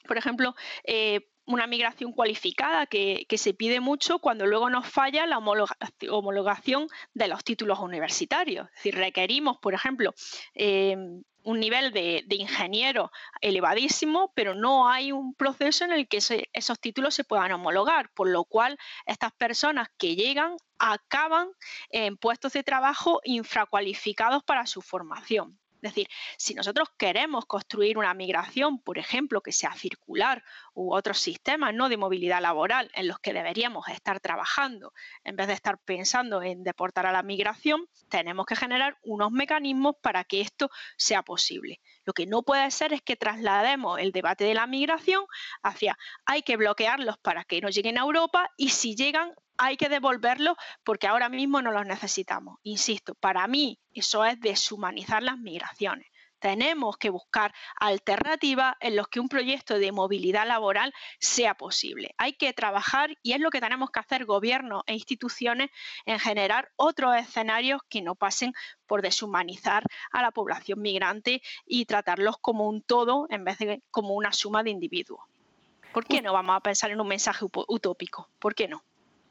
por 0.08 0.17
ejemplo, 0.17 0.56
eh, 0.84 1.30
una 1.54 1.68
migración 1.68 2.12
cualificada 2.14 2.86
que, 2.86 3.26
se 3.38 3.54
pide 3.54 3.80
mucho 3.80 4.20
cuando 4.20 4.46
luego 4.46 4.70
nos 4.70 4.88
falla 4.88 5.26
la 5.26 5.40
homologación 5.40 6.88
de 7.14 7.28
los 7.28 7.44
títulos 7.44 7.80
universitarios. 7.80 8.68
Es 8.70 8.76
decir, 8.76 8.96
requerimos, 8.96 9.58
por 9.58 9.74
ejemplo, 9.74 10.14
eh, 10.54 10.96
un 11.44 11.60
nivel 11.60 11.92
de, 11.92 12.24
ingeniero 12.30 13.12
elevadísimo, 13.42 14.32
pero 14.36 14.54
no 14.54 14.90
hay 14.90 15.12
un 15.12 15.34
proceso 15.34 15.86
en 15.86 15.92
el 15.92 16.08
que 16.08 16.20
esos 16.54 16.80
títulos 16.80 17.16
se 17.16 17.24
puedan 17.24 17.52
homologar, 17.52 18.10
por 18.14 18.30
lo 18.30 18.44
cual 18.46 18.78
estas 19.06 19.32
personas 19.34 19.90
que 19.98 20.16
llegan 20.16 20.58
acaban 20.78 21.50
en 21.90 22.18
puestos 22.18 22.54
de 22.54 22.64
trabajo 22.64 23.22
infracualificados 23.24 24.44
para 24.44 24.66
su 24.66 24.82
formación. 24.82 25.61
Es 25.82 25.94
decir, 25.96 26.08
si 26.38 26.54
nosotros 26.54 26.89
queremos 26.98 27.46
construir 27.48 27.98
una 27.98 28.13
migración, 28.13 28.80
por 28.80 29.00
ejemplo, 29.00 29.41
que 29.41 29.52
sea 29.52 29.74
circular 29.74 30.44
u 30.74 30.94
otros 30.94 31.17
sistemas 31.17 31.74
¿no? 31.74 31.89
de 31.89 31.98
movilidad 31.98 32.41
laboral 32.41 32.91
en 32.94 33.08
los 33.08 33.20
que 33.20 33.34
deberíamos 33.34 33.88
estar 33.88 34.20
trabajando, 34.20 34.94
en 35.24 35.36
vez 35.36 35.48
de 35.48 35.54
estar 35.54 35.80
pensando 35.80 36.44
en 36.44 36.63
deportar 36.63 37.08
a 37.08 37.12
la 37.12 37.24
migración, 37.24 37.88
tenemos 38.10 38.46
que 38.46 38.56
generar 38.56 39.00
unos 39.02 39.32
mecanismos 39.32 39.96
para 40.02 40.24
que 40.24 40.41
esto 40.41 40.70
sea 40.98 41.24
posible. 41.24 41.82
Lo 42.06 42.13
que 42.13 42.28
no 42.28 42.44
puede 42.44 42.70
ser 42.70 42.94
es 42.94 43.02
que 43.02 43.15
traslademos 43.15 44.00
el 44.00 44.12
debate 44.12 44.44
de 44.44 44.54
la 44.54 44.67
migración 44.67 45.26
hacia 45.63 45.98
hay 46.26 46.44
que 46.44 46.58
bloquearlos 46.58 47.17
para 47.17 47.44
que 47.44 47.60
no 47.62 47.70
lleguen 47.70 47.98
a 47.98 48.02
Europa 48.02 48.50
y 48.56 48.70
si 48.70 48.96
llegan 48.96 49.34
hay 49.62 49.78
que 49.78 49.89
devolverlos 49.89 50.58
porque 50.84 51.08
ahora 51.08 51.30
mismo 51.30 51.62
no 51.62 51.71
los 51.71 51.86
necesitamos. 51.86 52.58
Insisto, 52.63 53.13
para 53.13 53.47
mí 53.47 53.80
eso 53.93 54.26
es 54.26 54.39
deshumanizar 54.39 55.21
las 55.21 55.38
migraciones. 55.38 56.08
Tenemos 56.39 56.97
que 56.97 57.12
buscar 57.12 57.54
alternativas 57.80 58.74
en 58.80 58.95
los 58.95 59.08
que 59.08 59.19
un 59.19 59.30
proyecto 59.30 59.78
de 59.78 59.91
movilidad 59.91 60.47
laboral 60.47 60.91
sea 61.19 61.54
posible. 61.54 62.15
Hay 62.17 62.34
que 62.34 62.52
trabajar 62.54 63.15
y 63.21 63.34
es 63.34 63.39
lo 63.39 63.52
que 63.52 63.62
tenemos 63.62 63.91
que 63.91 64.00
hacer 64.00 64.26
gobiernos 64.26 64.82
e 64.88 64.95
instituciones 64.95 65.69
en 66.08 66.17
generar 66.17 66.71
otros 66.76 67.15
escenarios 67.15 67.82
que 67.88 68.02
no 68.02 68.15
pasen 68.15 68.54
por 68.88 69.04
deshumanizar 69.04 69.84
a 70.12 70.24
la 70.24 70.32
población 70.32 70.82
migrante 70.82 71.43
y 71.67 71.86
tratarlos 71.86 72.38
como 72.41 72.67
un 72.67 72.82
todo 72.82 73.28
en 73.30 73.43
vez 73.43 73.60
de 73.60 73.84
como 73.91 74.15
una 74.15 74.34
suma 74.34 74.63
de 74.63 74.71
individuos. 74.71 75.21
¿Por 75.93 76.08
qué 76.08 76.24
no 76.24 76.34
vamos 76.34 76.56
a 76.56 76.62
pensar 76.62 76.89
en 76.89 77.00
un 77.00 77.08
mensaje 77.08 77.45
utópico? 77.45 78.28
¿Por 78.39 78.56
qué 78.56 78.67
no? 78.67 78.84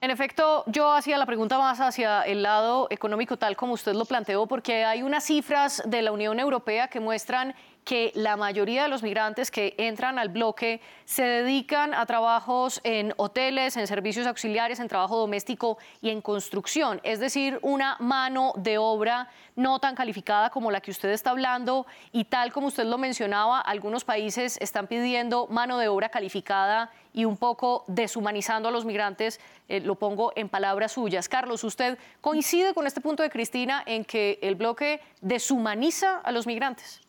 En 0.02 0.10
efecto, 0.10 0.64
yo 0.66 0.94
hacía 0.94 1.18
la 1.18 1.26
pregunta 1.26 1.58
más 1.58 1.78
hacia 1.78 2.22
el 2.22 2.42
lado 2.42 2.86
económico, 2.88 3.36
tal 3.36 3.54
como 3.54 3.74
usted 3.74 3.92
lo 3.92 4.06
planteó, 4.06 4.46
porque 4.46 4.82
hay 4.86 5.02
unas 5.02 5.24
cifras 5.24 5.82
de 5.84 6.00
la 6.00 6.10
Unión 6.10 6.40
Europea 6.40 6.88
que 6.88 7.00
muestran 7.00 7.54
que 7.90 8.12
la 8.14 8.37
mayoría 8.37 8.85
de 8.85 8.88
los 8.88 9.03
migrantes 9.03 9.50
que 9.50 9.74
entran 9.76 10.20
al 10.20 10.29
bloque 10.29 10.81
se 11.07 11.24
dedican 11.24 11.92
a 11.92 12.07
trabajos 12.07 12.81
en 12.85 13.12
hoteles, 13.16 13.76
en 13.76 13.88
servicios 13.88 14.29
auxiliares, 14.29 14.79
en 14.79 14.87
trabajo 14.87 15.18
doméstico 15.18 15.76
y 16.00 16.11
en 16.11 16.20
construcción, 16.22 17.00
es 17.03 17.18
decir, 17.18 17.59
una 17.62 17.96
mano 17.98 18.53
de 18.55 18.79
obra 18.79 19.29
no 19.57 19.81
tan 19.81 19.96
calificada 19.96 20.50
como 20.50 20.70
la 20.70 20.81
que 20.81 20.92
usted 20.92 21.09
está 21.09 21.31
hablando 21.31 21.85
y 22.12 22.26
tal 22.26 22.53
como 22.53 22.68
usted 22.68 22.85
lo 22.85 22.96
mencionaba, 22.96 23.61
algunos 23.61 24.05
países 24.05 24.57
están 24.61 24.87
pidiendo 24.87 25.48
mano 25.48 25.76
de 25.76 25.88
obra 25.88 26.11
calificada 26.11 26.92
y 27.12 27.24
un 27.24 27.37
poco 27.37 27.83
deshumanizando 27.88 28.68
a 28.68 28.70
los 28.70 28.85
migrantes, 28.85 29.40
eh, 29.68 29.81
lo 29.81 29.96
pongo 29.96 30.33
en 30.37 30.48
palabras 30.48 30.92
suyas. 30.92 31.29
Carlos, 31.29 31.64
¿usted 31.64 31.98
coincide 32.20 32.72
con 32.72 32.87
este 32.87 33.00
punto 33.00 33.24
de 33.24 33.31
Cristina 33.31 33.83
en 33.85 34.05
que 34.05 34.38
el 34.42 34.55
bloque 34.55 35.00
deshumaniza 35.20 36.18
a 36.18 36.31
los 36.31 36.46
migrantes? 36.46 37.00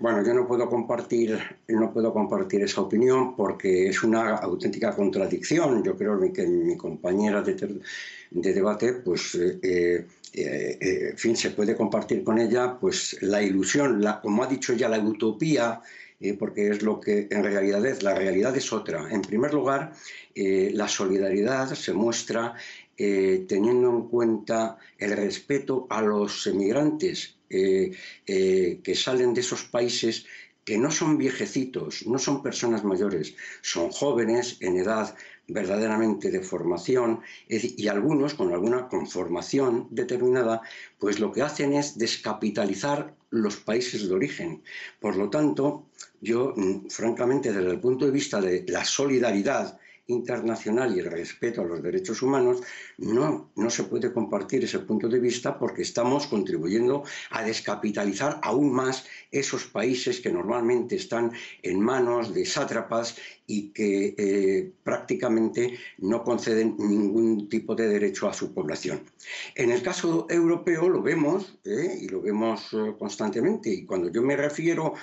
Bueno, 0.00 0.24
yo 0.24 0.32
no 0.32 0.46
puedo 0.46 0.68
compartir, 0.70 1.36
no 1.66 1.92
puedo 1.92 2.12
compartir 2.12 2.62
esa 2.62 2.82
opinión 2.82 3.34
porque 3.34 3.88
es 3.88 4.04
una 4.04 4.36
auténtica 4.36 4.94
contradicción. 4.94 5.82
Yo 5.82 5.96
creo 5.96 6.20
que 6.32 6.46
mi 6.46 6.76
compañera 6.76 7.42
de, 7.42 7.80
debate, 8.30 8.92
pues, 8.92 9.34
eh, 9.34 9.58
eh, 9.60 10.06
eh, 10.80 11.08
en 11.10 11.18
fin, 11.18 11.36
se 11.36 11.50
puede 11.50 11.74
compartir 11.74 12.22
con 12.22 12.38
ella, 12.38 12.78
pues, 12.78 13.20
la 13.22 13.42
ilusión, 13.42 14.04
como 14.22 14.44
ha 14.44 14.46
dicho 14.46 14.72
ya, 14.72 14.88
la 14.88 15.00
utopía, 15.00 15.80
porque 16.38 16.68
es 16.68 16.82
lo 16.82 17.00
que 17.00 17.26
en 17.28 17.42
realidad 17.42 17.84
es. 17.84 18.04
La 18.04 18.14
realidad 18.14 18.56
es 18.56 18.72
otra. 18.72 19.10
En 19.10 19.22
primer 19.22 19.52
lugar, 19.52 19.94
la 20.36 20.86
solidaridad 20.86 21.74
se 21.74 21.92
muestra 21.92 22.54
teniendo 22.98 23.90
en 23.90 24.08
cuenta 24.08 24.76
el 24.98 25.12
respeto 25.16 25.86
a 25.88 26.02
los 26.02 26.46
emigrantes 26.48 27.38
eh, 27.50 27.92
eh, 28.26 28.80
que 28.84 28.94
salen 28.94 29.32
de 29.32 29.40
esos 29.40 29.64
países 29.64 30.26
que 30.66 30.76
no 30.76 30.90
son 30.90 31.16
viejecitos, 31.16 32.06
no 32.06 32.18
son 32.18 32.42
personas 32.42 32.84
mayores, 32.84 33.34
son 33.62 33.90
jóvenes 33.90 34.58
en 34.60 34.76
edad 34.76 35.16
verdaderamente 35.46 36.30
de 36.30 36.42
formación 36.42 37.20
y 37.48 37.88
algunos 37.88 38.34
con 38.34 38.52
alguna 38.52 38.86
conformación 38.88 39.88
determinada, 39.90 40.60
pues 40.98 41.20
lo 41.20 41.32
que 41.32 41.40
hacen 41.40 41.72
es 41.72 41.96
descapitalizar 41.96 43.14
los 43.30 43.56
países 43.56 44.06
de 44.06 44.14
origen. 44.14 44.62
Por 45.00 45.16
lo 45.16 45.30
tanto, 45.30 45.86
yo, 46.20 46.52
mm, 46.54 46.88
francamente, 46.90 47.50
desde 47.50 47.70
el 47.70 47.80
punto 47.80 48.04
de 48.04 48.10
vista 48.10 48.42
de 48.42 48.62
la 48.68 48.84
solidaridad 48.84 49.78
internacional 50.08 50.96
y 50.96 51.00
el 51.00 51.10
respeto 51.10 51.60
a 51.60 51.66
los 51.66 51.82
derechos 51.82 52.22
humanos, 52.22 52.62
no, 52.96 53.50
no 53.54 53.70
se 53.70 53.84
puede 53.84 54.12
compartir 54.12 54.64
ese 54.64 54.80
punto 54.80 55.08
de 55.08 55.20
vista 55.20 55.58
porque 55.58 55.82
estamos 55.82 56.26
contribuyendo 56.26 57.04
a 57.30 57.44
descapitalizar 57.44 58.40
aún 58.42 58.72
más 58.72 59.06
esos 59.30 59.66
países 59.66 60.20
que 60.20 60.32
normalmente 60.32 60.96
están 60.96 61.32
en 61.62 61.80
manos 61.80 62.34
de 62.34 62.46
sátrapas 62.46 63.16
y 63.46 63.70
que 63.70 64.14
eh, 64.16 64.72
prácticamente 64.82 65.78
no 65.98 66.24
conceden 66.24 66.76
ningún 66.78 67.48
tipo 67.48 67.74
de 67.74 67.88
derecho 67.88 68.28
a 68.28 68.32
su 68.32 68.52
población. 68.52 69.02
En 69.54 69.70
el 69.70 69.82
caso 69.82 70.26
europeo 70.30 70.88
lo 70.88 71.02
vemos 71.02 71.58
eh, 71.64 71.98
y 72.00 72.08
lo 72.08 72.22
vemos 72.22 72.72
eh, 72.72 72.94
constantemente 72.98 73.70
y 73.70 73.84
cuando 73.84 74.10
yo 74.10 74.22
me 74.22 74.36
refiero 74.36 74.94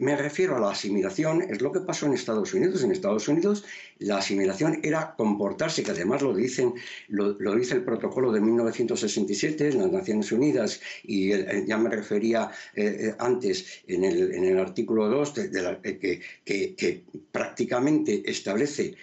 me 0.00 0.16
refiero 0.16 0.56
a 0.56 0.60
la 0.60 0.70
asimilación, 0.70 1.42
es 1.42 1.60
lo 1.60 1.70
que 1.70 1.80
pasó 1.80 2.06
en 2.06 2.14
Estados 2.14 2.54
Unidos. 2.54 2.82
En 2.82 2.92
Estados 2.92 3.28
Unidos 3.28 3.64
la 3.98 4.18
asimilación 4.18 4.80
era 4.82 5.14
comportarse, 5.16 5.82
que 5.82 5.90
además 5.90 6.22
lo, 6.22 6.34
dicen, 6.34 6.74
lo, 7.08 7.34
dice 7.54 7.74
el 7.74 7.84
protocolo 7.84 8.32
de 8.32 8.40
1967 8.40 9.68
en 9.68 9.78
las 9.78 9.92
Naciones 9.92 10.32
Unidas, 10.32 10.80
y 11.02 11.30
ya 11.66 11.76
me 11.76 11.90
refería 11.90 12.50
eh, 12.74 12.96
eh, 13.00 13.14
antes 13.18 13.82
en 13.86 14.04
el, 14.04 14.32
en 14.32 14.44
el, 14.44 14.58
artículo 14.58 15.08
2 15.08 15.34
de, 15.34 15.78
que, 15.82 16.20
que, 16.44 16.74
que 16.74 17.04
prácticamente 17.30 18.22
establece 18.30 18.96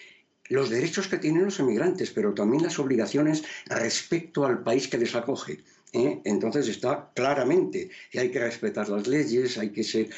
los 0.49 0.71
derechos 0.71 1.07
que 1.07 1.19
tienen 1.19 1.45
los 1.45 1.59
emigrantes, 1.59 2.09
pero 2.09 2.33
también 2.33 2.63
las 2.63 2.79
obligaciones 2.79 3.43
respecto 3.67 4.45
al 4.45 4.63
país 4.63 4.87
que 4.87 4.97
les 4.97 5.13
acoge. 5.13 5.59
¿Eh? 5.93 6.21
Entonces 6.25 6.67
está 6.67 7.11
claramente 7.15 7.89
que 8.11 8.19
hay 8.19 8.31
que 8.31 8.39
respetar 8.39 8.89
las 8.89 9.07
leyes, 9.07 9.57
hay 9.57 9.69
que, 9.71 9.83
ser, 9.83 10.09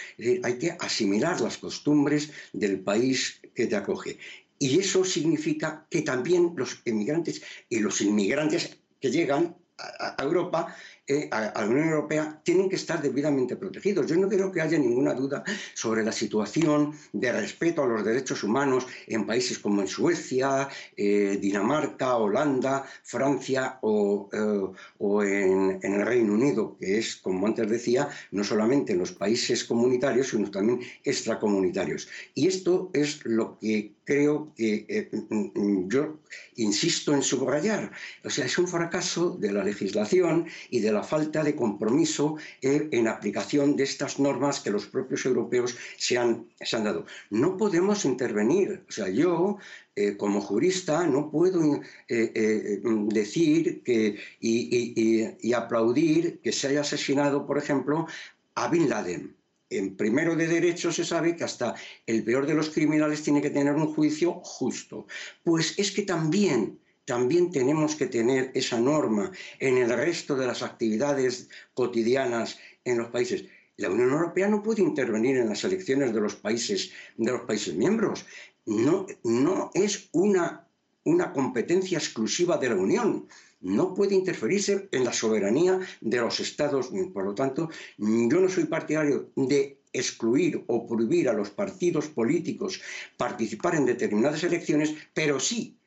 hay 0.43 0.57
que 0.57 0.71
asimilar 0.79 1.41
las 1.41 1.57
costumbres 1.57 2.31
del 2.53 2.79
país 2.79 3.41
que 3.53 3.67
te 3.67 3.75
acoge. 3.75 4.17
Y 4.59 4.79
eso 4.79 5.03
significa 5.03 5.87
que 5.89 6.01
también 6.01 6.53
los 6.55 6.81
emigrantes 6.85 7.41
y 7.67 7.79
los 7.79 8.01
inmigrantes 8.01 8.77
que 8.99 9.09
llegan 9.09 9.55
a, 9.77 10.15
Europa 10.21 10.75
eh, 11.07 11.27
a, 11.31 11.51
la 11.55 11.67
Unión 11.67 11.89
Europea 11.89 12.39
tienen 12.43 12.69
que 12.69 12.75
estar 12.75 13.01
debidamente 13.01 13.55
protegidos. 13.55 14.05
Yo 14.07 14.15
no 14.17 14.29
creo 14.29 14.51
que 14.51 14.61
haya 14.61 14.77
ninguna 14.77 15.13
duda 15.13 15.43
sobre 15.73 16.03
la 16.03 16.11
situación 16.11 16.93
de 17.11 17.31
respeto 17.31 17.83
a 17.83 17.87
los 17.87 18.05
derechos 18.05 18.43
humanos 18.43 18.85
en 19.07 19.25
países 19.25 19.57
como 19.59 19.81
en 19.81 19.87
Suecia, 19.87 20.69
eh, 20.95 21.37
Dinamarca, 21.41 22.17
Holanda, 22.17 22.85
Francia 23.03 23.79
o, 23.81 24.29
eh, 24.31 25.43
en, 25.43 25.79
en, 25.81 25.93
el 25.93 26.05
Reino 26.05 26.33
Unido, 26.33 26.77
que 26.79 26.99
es, 26.99 27.15
como 27.15 27.47
antes 27.47 27.67
decía, 27.67 28.07
no 28.31 28.43
solamente 28.43 28.93
en 28.93 28.99
los 28.99 29.11
países 29.11 29.63
comunitarios, 29.63 30.29
sino 30.29 30.51
también 30.51 30.81
extracomunitarios. 31.03 32.07
Y 32.35 32.47
esto 32.47 32.91
es 32.93 33.25
lo 33.25 33.57
que 33.59 33.93
creo 34.03 34.53
que 34.55 35.09
mm, 35.29 35.87
yo 35.87 36.19
insisto 36.55 37.13
en 37.13 37.21
subrayar. 37.21 37.91
O 38.23 38.29
sea, 38.29 38.45
es 38.45 38.57
un 38.57 38.67
fracaso 38.67 39.37
de 39.39 39.51
la 39.51 39.63
legislación 39.63 40.47
y 40.69 40.79
de 40.79 40.90
la 40.91 41.03
falta 41.03 41.43
de 41.43 41.55
compromiso 41.55 42.37
eh, 42.61 42.89
en 42.91 43.07
aplicación 43.07 43.75
de 43.75 43.83
estas 43.83 44.19
normas 44.19 44.59
que 44.59 44.71
los 44.71 44.85
propios 44.87 45.25
europeos 45.25 45.77
se 45.97 46.17
han, 46.17 46.47
se 46.59 46.75
han 46.75 46.83
dado. 46.83 47.05
No 47.29 47.57
podemos 47.57 48.05
intervenir. 48.05 48.83
O 48.87 48.91
sea, 48.91 49.09
yo 49.09 49.57
eh, 49.95 50.17
como 50.17 50.41
jurista 50.41 51.05
no 51.05 51.29
puedo 51.29 51.81
eh, 52.07 52.81
decir 53.07 53.83
que, 53.83 54.17
y, 54.39 55.53
aplaudir 55.53 56.39
que 56.41 56.51
se 56.51 56.69
haya 56.69 56.81
asesinado, 56.81 57.45
por 57.45 57.57
ejemplo, 57.57 58.07
a 58.55 58.67
Bin 58.67 58.89
Laden. 58.89 59.35
En 59.69 59.95
primero 59.95 60.35
de 60.35 60.47
derecho 60.47 60.91
se 60.91 61.05
sabe 61.05 61.35
que 61.35 61.45
hasta 61.45 61.75
el 62.05 62.23
peor 62.23 62.45
de 62.45 62.55
los 62.55 62.69
criminales 62.69 63.23
tiene 63.23 63.41
que 63.41 63.49
tener 63.49 63.73
un 63.75 63.93
juicio 63.93 64.41
justo. 64.43 65.07
Pues 65.43 65.79
es 65.79 65.91
que 65.91 66.01
también 66.01 66.77
también 67.05 67.51
tenemos 67.51 67.95
que 67.95 68.07
tener 68.07 68.51
esa 68.53 68.79
norma 68.79 69.31
en 69.59 69.77
el 69.77 69.89
resto 69.89 70.35
de 70.35 70.47
las 70.47 70.61
actividades 70.61 71.49
cotidianas 71.73 72.57
en 72.83 72.97
los 72.99 73.09
países. 73.09 73.45
La 73.77 73.89
Unión 73.89 74.11
Europea 74.11 74.47
no 74.47 74.61
puede 74.61 74.81
intervenir 74.83 75.37
en 75.37 75.49
las 75.49 75.63
elecciones 75.63 76.13
de 76.13 76.21
los 76.21 76.35
países, 76.35 76.91
de 77.17 77.31
los 77.31 77.41
países 77.41 77.73
miembros. 77.75 78.25
No, 78.65 79.07
no 79.23 79.71
es 79.73 80.09
una, 80.11 80.67
una 81.03 81.33
competencia 81.33 81.97
exclusiva 81.97 82.57
de 82.57 82.69
la 82.69 82.75
Unión. 82.75 83.27
No 83.61 83.93
puede 83.93 84.15
interferirse 84.15 84.87
en 84.91 85.03
la 85.03 85.13
soberanía 85.13 85.79
de 85.99 86.17
los 86.17 86.39
Estados. 86.39 86.91
Por 87.13 87.25
lo 87.25 87.33
tanto, 87.33 87.69
yo 87.97 88.39
no 88.39 88.49
soy 88.49 88.65
partidario 88.65 89.31
de 89.35 89.81
excluir 89.93 90.63
o 90.67 90.87
prohibir 90.87 91.27
a 91.27 91.33
los 91.33 91.49
partidos 91.49 92.07
políticos 92.07 92.81
participar 93.17 93.75
en 93.75 93.85
determinadas 93.85 94.43
elecciones, 94.43 94.93
pero 95.13 95.39
sí 95.39 95.80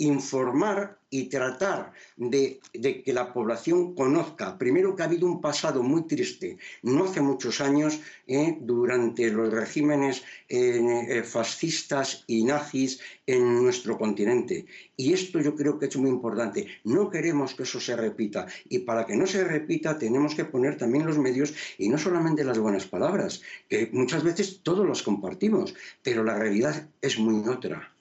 informar 0.00 0.98
y 1.10 1.24
tratar 1.24 1.92
de, 2.16 2.60
que 2.72 3.12
la 3.12 3.32
población 3.32 3.94
conozca, 3.94 4.56
primero 4.56 4.94
que 4.94 5.02
ha 5.02 5.06
habido 5.06 5.26
un 5.26 5.40
pasado 5.40 5.82
muy 5.82 6.06
triste, 6.06 6.56
no 6.82 7.04
hace 7.04 7.20
muchos 7.20 7.60
años, 7.60 8.00
eh, 8.26 8.56
durante 8.60 9.28
los 9.30 9.52
regímenes 9.52 10.22
eh, 10.48 11.22
fascistas 11.24 12.24
y 12.28 12.44
nazis 12.44 13.00
en 13.26 13.62
nuestro 13.62 13.98
continente. 13.98 14.66
Y 14.96 15.12
esto 15.12 15.40
yo 15.40 15.54
creo 15.56 15.78
que 15.78 15.86
es 15.86 15.96
muy 15.96 16.10
importante. 16.10 16.66
No 16.84 17.10
queremos 17.10 17.54
que 17.54 17.64
eso 17.64 17.80
se 17.80 17.96
repita. 17.96 18.46
Y 18.68 18.80
para 18.80 19.04
que 19.06 19.16
no 19.16 19.26
se 19.26 19.44
repita 19.44 19.98
tenemos 19.98 20.34
que 20.34 20.44
poner 20.44 20.76
también 20.76 21.06
los 21.06 21.18
medios 21.18 21.54
y 21.76 21.88
no 21.88 21.98
solamente 21.98 22.44
las 22.44 22.58
buenas 22.58 22.86
palabras, 22.86 23.42
que 23.68 23.90
muchas 23.92 24.22
veces 24.22 24.60
todos 24.62 24.86
las 24.86 25.02
compartimos, 25.02 25.74
pero 26.02 26.22
la 26.22 26.38
realidad 26.38 26.88
es 27.00 27.18
muy 27.18 27.46
otra. 27.48 27.92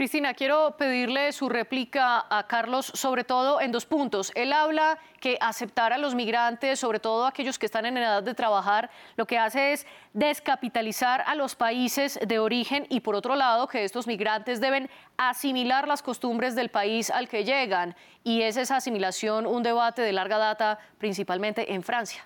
Cristina, 0.00 0.32
quiero 0.32 0.78
pedirle 0.78 1.30
su 1.30 1.50
réplica 1.50 2.24
a 2.30 2.46
Carlos, 2.46 2.86
sobre 2.86 3.22
todo 3.22 3.60
en 3.60 3.70
dos 3.70 3.84
puntos. 3.84 4.32
Él 4.34 4.50
habla 4.54 4.98
que 5.20 5.36
aceptar 5.42 5.92
a 5.92 5.98
los 5.98 6.14
migrantes, 6.14 6.80
sobre 6.80 7.00
todo 7.00 7.26
aquellos 7.26 7.58
que 7.58 7.66
están 7.66 7.84
en 7.84 7.98
edad 7.98 8.22
de 8.22 8.32
trabajar, 8.32 8.88
lo 9.16 9.26
que 9.26 9.36
hace 9.36 9.74
es 9.74 9.86
descapitalizar 10.14 11.22
a 11.26 11.34
los 11.34 11.54
países 11.54 12.18
de 12.26 12.38
origen 12.38 12.86
y, 12.88 13.00
por 13.00 13.14
otro 13.14 13.36
lado, 13.36 13.68
que 13.68 13.84
estos 13.84 14.06
migrantes 14.06 14.58
deben 14.58 14.88
asimilar 15.18 15.86
las 15.86 16.00
costumbres 16.00 16.54
del 16.54 16.70
país 16.70 17.10
al 17.10 17.28
que 17.28 17.44
llegan. 17.44 17.94
Y 18.24 18.40
es 18.40 18.56
esa 18.56 18.76
asimilación 18.76 19.44
un 19.46 19.62
debate 19.62 20.00
de 20.00 20.14
larga 20.14 20.38
data, 20.38 20.78
principalmente 20.96 21.74
en 21.74 21.82
Francia. 21.82 22.24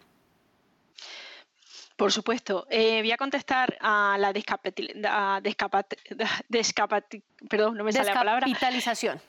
Por 1.96 2.10
supuesto. 2.10 2.66
Eh, 2.70 3.02
voy 3.02 3.12
a 3.12 3.16
contestar 3.16 3.76
a 3.80 4.16
la 4.18 4.32
perdón, 7.48 7.76
no 7.76 7.84
me 7.84 7.92
sale 7.92 8.06
la 8.06 8.14
palabra. 8.14 8.46
Descapitalización. 8.46 9.20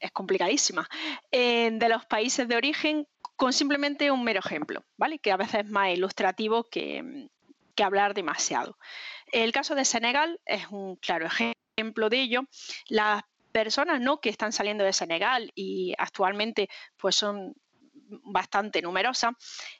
es 0.00 0.10
complicadísima. 0.10 0.88
Eh, 1.30 1.70
de 1.72 1.88
los 1.88 2.04
países 2.06 2.48
de 2.48 2.56
origen 2.56 3.06
con 3.36 3.52
simplemente 3.52 4.10
un 4.10 4.24
mero 4.24 4.40
ejemplo, 4.40 4.84
¿vale? 4.96 5.18
Que 5.18 5.32
a 5.32 5.36
veces 5.36 5.64
es 5.64 5.70
más 5.70 5.90
ilustrativo 5.90 6.64
que, 6.64 7.28
que 7.74 7.84
hablar 7.84 8.14
demasiado. 8.14 8.78
El 9.32 9.52
caso 9.52 9.74
de 9.74 9.84
Senegal 9.84 10.40
es 10.46 10.66
un 10.70 10.96
claro 10.96 11.26
ejemplo 11.26 12.08
de 12.08 12.20
ello. 12.20 12.42
Las 12.88 13.22
personas 13.52 14.00
¿no? 14.00 14.20
que 14.20 14.30
están 14.30 14.52
saliendo 14.52 14.82
de 14.82 14.92
Senegal 14.92 15.52
y 15.54 15.94
actualmente 15.98 16.68
pues 16.96 17.14
son 17.14 17.54
bastante 18.08 18.82
numerosa, 18.82 19.36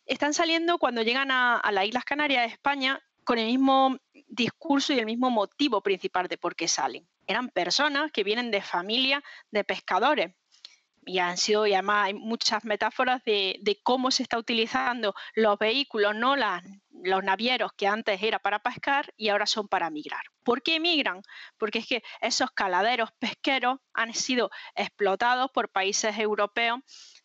están 0.07 0.35
saliendo 0.35 0.79
cuando 0.79 1.03
llegan 1.03 1.31
a, 1.31 1.63
las 1.73 1.87
Islas 1.87 2.05
Canarias 2.05 2.43
de 2.43 2.53
España 2.53 3.01
con 3.25 3.39
el 3.39 3.47
mismo 3.47 3.97
discurso 4.29 4.93
y 4.93 4.99
el 4.99 5.07
mismo 5.07 5.31
motivo 5.31 5.83
principal 5.83 6.29
de 6.29 6.39
por 6.39 6.55
qué 6.55 6.69
salen. 6.69 7.09
Eran 7.27 7.49
personas 7.49 8.13
que 8.13 8.25
vienen 8.25 8.51
de 8.51 8.61
familia 8.61 9.23
de 9.51 9.65
pescadores. 9.65 10.35
Y 11.07 11.19
han 11.19 11.37
sido, 11.37 11.67
y 11.67 11.75
además 11.75 12.07
hay 12.07 12.15
muchas 12.15 12.65
metáforas 12.65 13.23
de, 13.25 13.79
cómo 13.83 14.11
se 14.11 14.23
está 14.23 14.39
utilizando 14.39 15.15
los 15.35 15.59
vehículos, 15.59 16.15
no 16.15 16.35
los 16.35 17.23
navieros 17.23 17.73
que 17.77 17.87
antes 17.87 18.23
era 18.23 18.39
para 18.39 18.61
pescar 18.61 19.13
y 19.19 19.29
ahora 19.29 19.45
son 19.45 19.69
para 19.69 19.91
migrar. 19.91 20.23
¿Por 20.43 20.63
qué 20.63 20.81
migran? 20.81 21.21
Porque 21.59 21.81
es 21.81 21.87
que 21.87 22.03
esos 22.23 22.51
caladeros 22.53 23.11
pesqueros 23.19 23.81
han 23.93 24.15
sido 24.15 24.51
explotados 24.75 25.51
por 25.53 25.69
países 25.69 26.19
europeos 26.19 26.81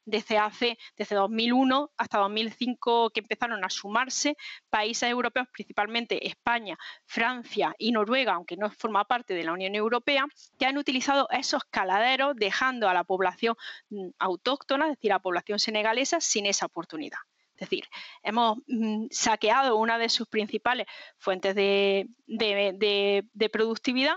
desde 0.10 0.38
hace, 0.38 0.78
desde 0.98 1.16
2001 1.16 1.92
hasta 1.98 2.20
2005 2.20 3.12
que 3.12 3.22
empezaron 3.22 3.64
a 3.64 3.70
sumarse 3.70 4.36
países 4.70 5.10
europeos, 5.10 5.48
principalmente 5.52 6.28
España, 6.28 6.78
Francia 7.06 7.76
y 7.78 7.92
Noruega, 7.92 8.34
aunque 8.34 8.58
no 8.58 8.70
forma 8.72 9.06
parte 9.06 9.34
de 9.34 9.44
la 9.44 9.54
Unión 9.54 9.76
Europea, 9.76 10.26
que 10.58 10.66
han 10.66 10.78
utilizado 10.78 11.28
esos 11.32 11.64
caladeros 11.66 12.36
dejando 12.36 12.90
a 12.90 12.94
la 12.94 13.04
población 13.04 13.56
mm, 13.90 14.10
autóctona, 14.20 14.86
es 14.86 14.92
decir, 14.92 15.12
a 15.12 15.16
la 15.16 15.22
población 15.22 15.60
senegalesa, 15.60 16.20
sin 16.22 16.46
esa 16.46 16.66
oportunidad. 16.66 17.20
Es 17.56 17.70
decir, 17.70 17.86
hemos 18.24 18.58
mm, 18.68 19.08
saqueado 19.12 19.76
una 19.76 19.98
de 19.98 20.10
sus 20.10 20.28
principales 20.28 20.88
fuentes 21.18 21.56
de, 21.56 22.08
de 22.26 23.50
productividad 23.50 24.16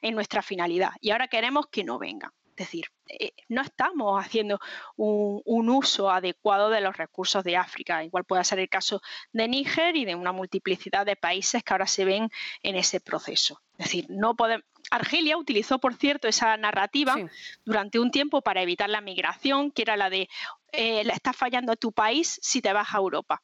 en 0.00 0.14
nuestra 0.14 0.42
finalidad 0.42 0.90
y 1.00 1.10
ahora 1.10 1.28
queremos 1.28 1.66
que 1.68 1.82
no 1.82 1.98
vengan. 1.98 2.30
Es 2.56 2.66
decir, 2.66 2.86
eh, 3.08 3.32
no 3.48 3.62
estamos 3.62 4.24
haciendo 4.24 4.60
un, 4.96 5.68
uso 5.68 6.08
adecuado 6.08 6.70
de 6.70 6.80
los 6.80 6.96
recursos 6.96 7.42
de 7.42 7.56
África. 7.56 8.04
Igual 8.04 8.24
puede 8.24 8.44
ser 8.44 8.60
el 8.60 8.68
caso 8.68 9.02
de 9.32 9.48
Níger 9.48 9.96
y 9.96 10.04
de 10.04 10.14
una 10.14 10.30
multiplicidad 10.30 11.04
de 11.04 11.16
países 11.16 11.64
que 11.64 11.74
ahora 11.74 11.88
se 11.88 12.04
ven 12.04 12.30
en 12.62 12.76
ese 12.76 13.00
proceso. 13.00 13.60
Es 13.76 13.86
decir, 13.86 14.06
no 14.08 14.36
podemos, 14.36 14.64
Argelia 14.90 15.36
utilizó, 15.36 15.80
por 15.80 15.94
cierto, 15.94 16.28
esa 16.28 16.56
narrativa 16.56 17.16
durante 17.64 17.98
un 17.98 18.12
tiempo 18.12 18.40
para 18.40 18.62
evitar 18.62 18.88
la 18.88 19.00
migración, 19.00 19.72
que 19.72 19.82
era 19.82 19.96
la 19.96 20.08
de 20.10 20.28
eh, 20.70 21.02
la 21.02 21.14
estás 21.14 21.36
fallando 21.36 21.72
a 21.72 21.76
tu 21.76 21.90
país 21.90 22.38
si 22.40 22.62
te 22.62 22.72
vas 22.72 22.94
a 22.94 22.98
Europa. 22.98 23.42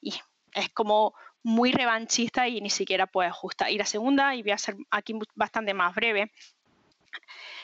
Y 0.00 0.14
es 0.52 0.68
como 0.68 1.14
muy 1.42 1.72
revanchista 1.72 2.46
y 2.46 2.60
ni 2.60 2.70
siquiera 2.70 3.08
puede 3.08 3.32
justa. 3.32 3.70
Y 3.70 3.78
la 3.78 3.86
segunda, 3.86 4.36
y 4.36 4.42
voy 4.42 4.52
a 4.52 4.58
ser 4.58 4.76
aquí 4.90 5.18
bastante 5.34 5.74
más 5.74 5.94
breve, 5.94 6.30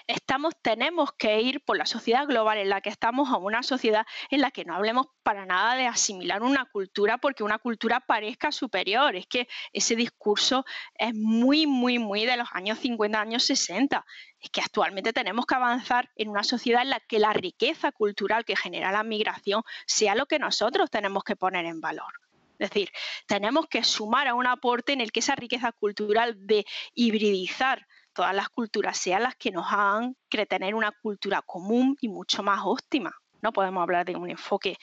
estamos, 0.06 0.54
tenemos 0.62 1.12
que 1.12 1.40
ir 1.40 1.60
por 1.60 1.76
la 1.76 1.86
sociedad 1.86 2.26
global 2.26 2.58
en 2.58 2.68
la 2.68 2.80
que 2.80 2.88
estamos 2.88 3.28
a 3.30 3.36
una 3.36 3.62
sociedad 3.62 4.06
en 4.30 4.40
la 4.40 4.50
que 4.50 4.64
no 4.64 4.74
hablemos 4.74 5.08
para 5.22 5.46
nada 5.46 5.74
de 5.74 5.86
asimilar 5.86 6.42
una 6.42 6.64
cultura 6.64 7.18
porque 7.18 7.44
una 7.44 7.58
cultura 7.58 8.00
parezca 8.00 8.50
superior. 8.50 9.16
Es 9.16 9.26
que 9.26 9.48
ese 9.72 9.96
discurso 9.96 10.64
es 10.94 11.14
muy, 11.14 11.66
muy, 11.66 11.98
muy 11.98 12.24
de 12.24 12.36
los 12.36 12.48
años 12.52 12.78
50, 12.78 13.20
años 13.20 13.44
60. 13.44 14.04
Es 14.40 14.50
que 14.50 14.60
actualmente 14.60 15.12
tenemos 15.12 15.46
que 15.46 15.54
avanzar 15.54 16.10
en 16.16 16.28
una 16.28 16.44
sociedad 16.44 16.82
en 16.82 16.90
la 16.90 17.00
que 17.00 17.18
la 17.18 17.32
riqueza 17.32 17.92
cultural 17.92 18.44
que 18.44 18.56
genera 18.56 18.92
la 18.92 19.02
migración 19.02 19.62
sea 19.86 20.14
lo 20.14 20.26
que 20.26 20.38
nosotros 20.38 20.90
tenemos 20.90 21.24
que 21.24 21.36
poner 21.36 21.66
en 21.66 21.80
valor. 21.80 22.12
Es 22.58 22.70
decir, 22.70 22.90
tenemos 23.26 23.66
que 23.68 23.84
sumar 23.84 24.26
a 24.26 24.34
un 24.34 24.46
aporte 24.46 24.92
en 24.92 25.00
el 25.00 25.12
que 25.12 25.20
esa 25.20 25.36
riqueza 25.36 25.70
cultural 25.72 26.34
de 26.46 26.66
hibridizar 26.94 27.86
todas 28.18 28.34
las 28.34 28.48
culturas 28.48 28.98
sean 28.98 29.22
las 29.22 29.36
que 29.36 29.52
nos 29.52 29.72
hagan 29.72 30.16
tener 30.44 30.74
una 30.74 30.90
cultura 30.90 31.40
común 31.40 31.96
y 32.00 32.08
mucho 32.08 32.42
más 32.42 32.62
óptima. 32.64 33.14
No 33.42 33.52
podemos 33.52 33.80
hablar 33.80 34.04
de 34.04 34.16
un 34.16 34.28
enfoque 34.28 34.76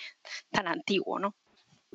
tan 0.51 0.69
antiguo, 0.69 1.19
¿no? 1.19 1.35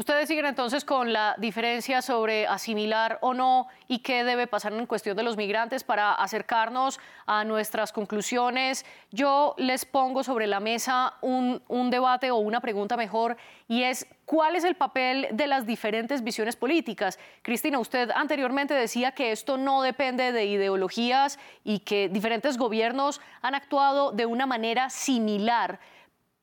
Ustedes 0.01 0.29
siguen 0.29 0.47
entonces 0.47 0.87
con 0.87 1.13
la 1.13 1.35
diferencia 1.37 2.01
sobre 2.01 2.47
asimilar 2.47 3.19
o 3.21 3.35
no 3.35 3.69
y 3.87 3.99
qué 3.99 4.25
debe 4.25 4.47
pasar 4.47 4.73
en 4.73 4.87
cuestión 4.87 5.15
de 5.15 5.23
los 5.23 5.37
migrantes 5.37 5.85
para 5.85 6.15
acercarnos 6.15 6.99
a 7.27 7.45
nuestras 7.45 7.93
conclusiones. 7.93 8.87
Yo 9.11 9.55
les 9.59 9.85
pongo 9.85 10.25
sobre 10.25 10.47
la 10.47 10.59
mesa 10.59 11.19
un, 11.21 11.61
debate 11.91 12.31
o 12.31 12.37
una 12.37 12.63
pregunta 12.63 12.97
mejor 12.97 13.37
y 13.69 13.83
es 13.83 14.07
cuál 14.25 14.57
es 14.57 14.65
el 14.65 14.75
papel 14.75 15.29
de 15.33 15.47
las 15.47 15.67
diferentes 15.67 16.25
visiones 16.25 16.57
políticas. 16.57 17.19
Cristina, 17.43 17.79
usted 17.79 18.11
anteriormente 18.15 18.73
decía 18.73 19.13
que 19.13 19.33
esto 19.33 19.59
no 19.59 19.83
depende 19.83 20.33
de 20.33 20.47
ideologías 20.47 21.39
y 21.63 21.81
que 21.81 22.09
diferentes 22.09 22.57
gobiernos 22.57 23.21
han 23.43 23.55
actuado 23.55 24.13
de 24.13 24.25
una 24.25 24.47
manera 24.47 24.89
similar, 24.89 25.79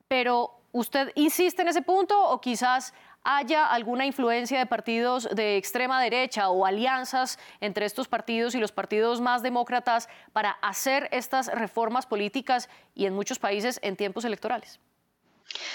pero 0.08 0.52
¿usted 0.74 1.12
insiste 1.16 1.64
en 1.64 1.70
ese 1.70 1.82
punto 1.82 2.30
o 2.30 2.40
quizás 2.40 2.94
haya 3.30 3.66
alguna 3.66 4.06
influencia 4.06 4.58
de 4.58 4.66
partidos 4.66 5.28
de 5.36 5.58
extrema 5.58 6.02
derecha 6.02 6.50
o 6.50 6.66
alianzas 6.66 7.38
entre 7.60 7.86
estos 7.86 8.08
partidos 8.08 8.56
y 8.56 8.60
los 8.60 8.72
partidos 8.72 9.20
más 9.20 9.44
demócratas 9.44 10.08
para 10.32 10.52
hacer 10.62 11.10
estas 11.12 11.48
reformas 11.48 12.06
políticas 12.06 12.70
y 12.96 13.06
en 13.06 13.14
muchos 13.14 13.38
países 13.38 13.82
en 13.84 13.98
tiempos 13.98 14.24
electorales. 14.24 14.80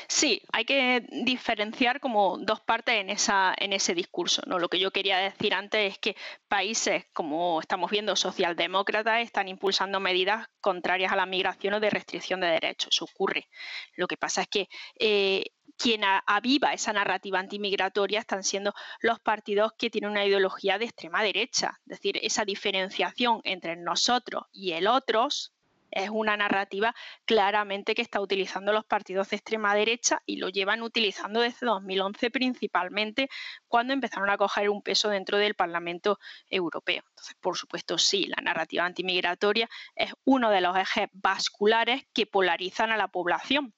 Sí, 0.09 0.43
hay 0.53 0.65
que 0.65 1.07
diferenciar 1.25 2.01
como 2.01 2.39
dos 2.39 2.61
partes 2.61 2.97
en, 2.97 3.11
esa, 3.11 3.55
en 3.57 3.73
ese 3.73 3.95
discurso. 3.95 4.43
¿no? 4.47 4.59
Lo 4.59 4.69
que 4.69 4.79
yo 4.79 4.91
quería 4.91 5.19
decir 5.19 5.55
antes 5.55 5.93
es 5.93 5.99
que 5.99 6.17
países, 6.49 7.07
como 7.13 7.61
estamos 7.61 7.91
viendo, 7.91 8.15
socialdemócratas, 8.17 9.21
están 9.21 9.49
impulsando 9.49 10.01
medidas 10.01 10.49
contrarias 10.61 11.13
a 11.13 11.17
la 11.17 11.27
migración 11.27 11.75
o 11.75 11.81
de 11.81 11.91
restricción 11.91 12.41
de 12.41 12.49
derechos. 12.49 12.91
Eso 12.93 13.05
ocurre. 13.07 13.49
Lo 13.97 14.07
que 14.07 14.17
pasa 14.17 14.43
es 14.43 14.49
que 14.49 14.69
eh, 14.99 15.45
quien 15.77 16.03
aviva 16.27 16.73
esa 16.73 16.93
narrativa 16.93 17.39
antimigratoria 17.39 18.21
están 18.21 18.45
siendo 18.45 18.75
los 19.01 19.19
partidos 19.21 19.73
que 19.79 19.91
tienen 19.91 20.11
una 20.11 20.25
ideología 20.25 20.79
de 20.79 20.85
extrema 20.85 21.23
derecha. 21.23 21.81
Es 21.87 21.99
decir, 21.99 22.19
esa 22.23 22.45
diferenciación 22.45 23.41
entre 23.45 23.77
nosotros 23.77 24.45
y 24.53 24.73
el 24.73 24.87
otros 24.87 25.53
es 25.93 26.11
una 26.11 26.37
narrativa 26.37 26.95
claramente 27.25 27.95
que 27.95 28.03
está 28.03 28.21
utilizando 28.21 28.73
los 28.73 28.85
partidos 28.85 29.31
de 29.31 29.37
extrema 29.37 29.75
derecha 29.75 30.23
y 30.27 30.37
lo 30.37 30.49
llevan 30.49 30.83
utilizando 30.83 31.41
desde 31.41 31.67
2011 31.67 32.31
principalmente 32.31 33.29
cuando 33.69 33.93
empezaron 33.93 34.31
a 34.31 34.37
coger 34.37 34.71
un 34.71 34.83
peso 34.83 35.09
dentro 35.09 35.39
del 35.39 35.55
Parlamento 35.55 36.19
Europeo. 36.49 37.03
Entonces, 37.09 37.37
por 37.41 37.57
supuesto, 37.57 37.99
sí, 37.99 38.27
la 38.27 38.43
narrativa 38.43 38.85
antimigratoria 38.85 39.69
es 39.95 40.13
uno 40.25 40.51
de 40.51 40.63
los 40.63 40.77
ejes 40.77 41.09
vasculares 41.13 42.05
que 42.13 42.27
polarizan 42.27 42.91
a 42.91 42.97
la 42.97 43.09
población 43.09 43.75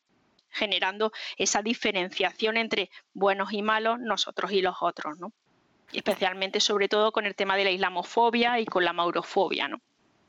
generando 0.50 1.10
esa 1.36 1.62
diferenciación 1.62 2.56
entre 2.56 2.88
buenos 3.12 3.52
y 3.52 3.62
malos, 3.62 3.98
nosotros 3.98 4.52
y 4.52 4.62
los 4.62 4.76
otros, 4.80 5.18
¿no? 5.18 5.32
especialmente 5.92 6.60
sobre 6.60 6.88
todo 6.88 7.12
con 7.12 7.26
el 7.26 7.34
tema 7.34 7.56
de 7.56 7.64
la 7.64 7.70
islamofobia 7.70 8.58
y 8.60 8.66
con 8.66 8.84
la 8.84 8.92
maurofobia, 8.92 9.68
¿no? 9.68 9.80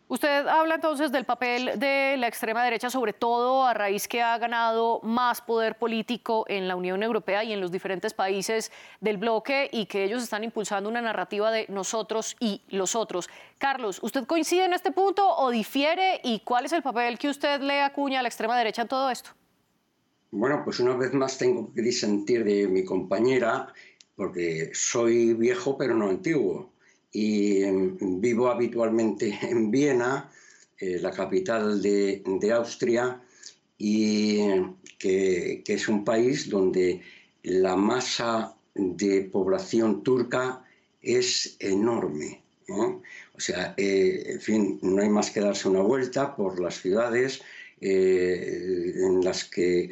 Usted 0.08 0.46
habla 0.46 0.76
entonces 0.76 1.12
del 1.12 1.26
papel 1.26 1.80
de 1.80 2.16
la 2.20 2.28
extrema 2.28 2.64
derecha, 2.64 2.92
sobre 2.92 3.12
todo 3.12 3.66
a 3.66 3.74
raíz 3.74 4.08
que 4.08 4.22
ha 4.22 4.38
ganado 4.38 5.00
más 5.02 5.42
poder 5.42 5.80
político 5.80 6.46
en 6.48 6.68
la 6.68 6.76
Unión 6.76 7.02
Europea 7.02 7.44
y 7.44 7.54
en 7.54 7.60
los 7.60 7.72
diferentes 7.72 8.14
países 8.14 8.72
del 9.02 9.18
bloque 9.18 9.68
y 9.74 9.88
que 9.88 10.04
ellos 10.04 10.22
están 10.22 10.44
impulsando 10.44 10.90
una 10.92 11.02
narrativa 11.02 11.50
de 11.50 11.66
nosotros 11.70 12.38
y 12.40 12.62
los 12.70 12.96
otros. 12.96 13.30
Carlos, 13.58 13.98
¿usted 14.04 14.26
coincide 14.26 14.66
en 14.66 14.74
este 14.74 14.92
punto 14.92 15.28
o 15.28 15.50
difiere 15.50 16.22
y 16.24 16.42
cuál 16.42 16.66
es 16.66 16.74
el 16.74 16.84
papel 16.84 17.18
que 17.18 17.28
usted 17.28 17.62
le 17.62 17.82
acuña 17.82 18.20
a 18.20 18.22
la 18.22 18.28
extrema 18.28 18.56
derecha 18.56 18.84
en 18.84 18.88
todo 18.88 19.10
esto? 19.10 19.32
Bueno, 20.30 20.62
pues 20.64 20.80
una 20.80 20.96
vez 20.96 21.14
más 21.14 21.40
tengo 21.40 21.74
que 21.74 21.82
disentir 21.82 22.44
de 22.44 22.68
mi 22.68 22.86
compañera 22.86 23.74
porque 24.16 24.70
soy 24.72 25.34
viejo 25.34 25.76
pero 25.80 25.96
no 25.96 26.10
antiguo 26.10 26.75
y 27.16 27.64
em, 27.64 28.20
vivo 28.20 28.50
habitualmente 28.50 29.40
en 29.42 29.72
Viena, 29.72 30.30
eh, 30.78 31.00
la 31.00 31.12
capital 31.12 31.82
de, 31.82 32.22
Austria, 32.54 33.22
y 33.78 34.40
que, 35.00 35.64
es 35.66 35.88
un 35.88 36.04
país 36.04 36.50
donde 36.50 37.02
la 37.44 37.78
masa 37.78 38.54
de 38.74 39.22
población 39.22 40.04
turca 40.04 40.66
es 41.02 41.56
enorme. 41.60 42.44
¿eh? 42.68 43.00
O 43.34 43.40
sea, 43.40 43.74
eh, 43.78 44.24
en 44.34 44.42
fin, 44.42 44.80
no 44.82 45.02
hay 45.02 45.10
más 45.10 45.32
que 45.32 45.40
darse 45.40 45.70
una 45.70 45.82
vuelta 45.82 46.36
por 46.36 46.60
las 46.60 46.82
ciudades 46.82 47.42
en 47.82 49.24
las 49.24 49.44
que 49.44 49.92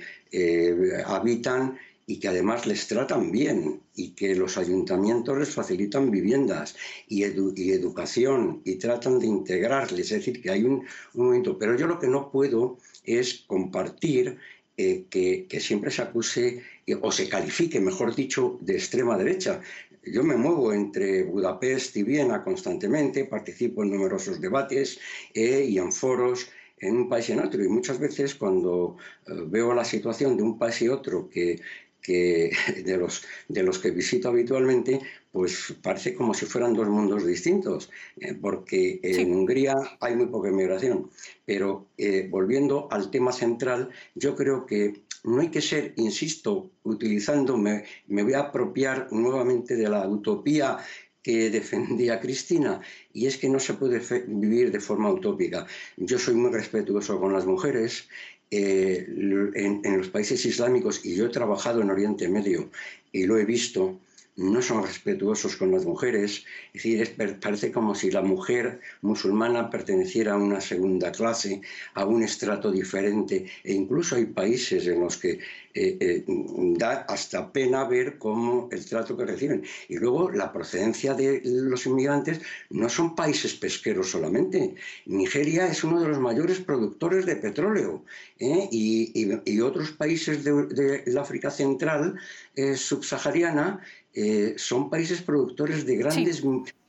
habitan 1.06 1.78
y 2.14 2.20
que 2.20 2.28
además 2.28 2.68
les 2.68 2.88
tratan 2.88 3.32
bien 3.32 3.82
y 3.96 4.10
que 4.10 4.36
los 4.36 4.60
ayuntamientos 4.60 5.36
les 5.36 5.50
facilitan 5.50 6.12
viviendas 6.12 6.76
y, 7.08 7.24
educación 7.24 8.62
y 8.64 8.76
tratan 8.76 9.18
de 9.18 9.26
integrarles, 9.26 10.12
es 10.12 10.20
decir, 10.20 10.40
que 10.40 10.52
hay 10.52 10.64
un, 10.64 10.86
momento. 11.16 11.58
Pero 11.58 11.76
yo 11.76 11.88
lo 11.88 11.98
que 11.98 12.08
no 12.08 12.30
puedo 12.30 12.78
es 13.04 13.46
compartir 13.48 14.38
eh, 14.78 15.06
que, 15.10 15.48
que, 15.50 15.60
siempre 15.60 15.90
se 15.90 16.04
acuse 16.04 16.62
o 17.02 17.12
se 17.12 17.28
califique, 17.28 17.80
mejor 17.80 18.14
dicho, 18.14 18.60
de 18.62 18.74
extrema 18.76 19.18
derecha. 19.18 19.60
Yo 20.06 20.24
me 20.24 20.38
muevo 20.38 20.72
entre 20.72 21.24
Budapest 21.24 21.98
y 21.98 22.04
Viena 22.04 22.44
constantemente, 22.44 23.26
participo 23.26 23.82
en 23.82 23.90
numerosos 23.90 24.40
debates 24.40 25.00
eh, 25.34 25.66
y 25.68 25.80
en 25.80 25.92
foros 25.92 26.48
en 26.84 26.98
un 26.98 27.10
país 27.10 27.30
y 27.30 27.32
en 27.34 27.40
otro. 27.40 27.64
Y 27.64 27.68
muchas 27.68 28.00
veces 28.00 28.36
cuando 28.36 28.98
eh, 29.26 29.32
veo 29.48 29.74
la 29.74 29.86
situación 29.86 30.38
de 30.38 30.44
un 30.44 30.58
país 30.58 30.82
y 30.82 30.90
otro 30.90 31.30
que 31.30 31.60
que 32.04 32.52
de 32.86 32.98
los, 32.98 33.24
de 33.48 33.64
los 33.64 33.80
que 33.80 33.90
visito 33.90 34.30
habitualmente, 34.30 35.00
pues 35.32 35.74
parece 35.82 36.14
como 36.14 36.36
si 36.36 36.46
fueran 36.46 36.76
dos 36.76 36.88
mundos 36.88 37.26
distintos, 37.26 37.90
eh, 38.18 38.36
porque 38.40 39.00
en 39.02 39.34
Hungría 39.34 39.76
hay 40.00 40.16
muy 40.16 40.28
poca 40.28 40.50
inmigración. 40.50 41.10
Pero 41.46 41.88
eh, 41.98 42.28
volviendo 42.30 42.88
al 42.92 43.10
tema 43.10 43.32
central, 43.32 43.90
yo 44.14 44.36
creo 44.36 44.68
que 44.68 45.02
no 45.24 45.40
hay 45.42 45.50
que 45.50 45.62
ser, 45.62 45.94
insisto, 45.96 46.70
utilizando, 46.84 47.58
me, 47.58 47.86
voy 48.08 48.34
a 48.34 48.42
apropiar 48.42 49.08
nuevamente 49.12 49.76
de 49.76 49.90
la 49.90 50.08
utopía 50.08 50.78
que 51.24 51.50
defendía 51.50 52.20
Cristina, 52.20 52.82
y 53.14 53.28
es 53.28 53.38
que 53.38 53.48
no 53.48 53.58
se 53.58 53.76
puede 53.76 54.02
vivir 54.28 54.72
de 54.72 54.82
forma 54.82 55.10
utópica. 55.10 55.66
Yo 55.96 56.20
soy 56.20 56.36
muy 56.36 56.52
respetuoso 56.52 57.18
con 57.18 57.32
las 57.32 57.46
mujeres, 57.46 58.10
eh, 58.56 59.06
en, 59.56 59.82
en, 59.84 59.98
los 59.98 60.10
países 60.10 60.46
islámicos, 60.46 61.04
y 61.04 61.16
yo 61.16 61.26
he 61.26 61.30
trabajado 61.30 61.82
en 61.82 61.90
Oriente 61.90 62.28
Medio 62.30 62.70
y 63.12 63.26
lo 63.26 63.38
he 63.38 63.46
visto, 63.46 64.00
no 64.36 64.62
son 64.62 64.84
respetuosos 64.84 65.56
con 65.56 65.72
las 65.72 65.86
mujeres. 65.86 66.46
Es 66.74 66.84
decir, 66.84 67.40
parece 67.40 67.72
como 67.72 67.94
si 67.94 68.10
la 68.10 68.22
mujer 68.22 68.80
musulmana 69.02 69.70
perteneciera 69.70 70.34
a 70.34 70.38
una 70.38 70.60
segunda 70.60 71.12
clase, 71.12 71.62
a 71.94 72.06
un 72.06 72.24
estrato 72.24 72.72
diferente. 72.72 73.46
E 73.64 73.74
incluso 73.74 74.16
hay 74.16 74.26
países 74.26 74.88
en 74.88 75.02
los 75.02 75.18
que 75.18 75.40
eh, 75.76 75.98
eh, 76.00 76.24
da 76.78 77.06
hasta 77.08 77.52
pena 77.52 77.84
ver 77.86 78.18
cómo 78.18 78.70
el 78.72 78.86
trato 78.86 79.16
que 79.16 79.26
reciben. 79.26 79.64
Y 79.88 79.98
luego 79.98 80.32
la 80.32 80.52
procedencia 80.52 81.14
de 81.14 81.42
los 81.44 81.86
inmigrantes 81.86 82.42
no 82.70 82.90
son 82.90 83.16
países 83.16 83.54
pesqueros 83.54 84.10
solamente. 84.10 84.76
Nigeria 85.06 85.68
es 85.68 85.84
uno 85.84 86.02
de 86.02 86.08
los 86.08 86.20
mayores 86.20 86.60
productores 86.60 87.26
de 87.26 87.36
petróleo 87.36 88.04
¿eh? 88.40 88.68
y, 88.72 89.62
otros 89.62 89.92
países 89.92 90.44
de, 90.44 91.04
la 91.06 91.22
África 91.22 91.50
Central 91.50 92.16
subsahariana 92.76 93.82
son 94.58 94.90
países 94.90 95.22
productores 95.22 95.86
de 95.86 95.96
grandes 95.96 96.44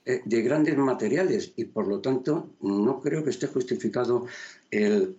eh, 0.07 0.21
de 0.27 0.43
grandes 0.43 0.77
materiales 0.77 1.53
y 1.57 1.65
por 1.65 1.89
lo 1.89 2.01
tanto 2.01 2.51
no 2.61 3.01
creo 3.01 3.25
que 3.25 3.31
esté 3.31 3.47
justificado 3.47 4.27
el, 4.71 5.17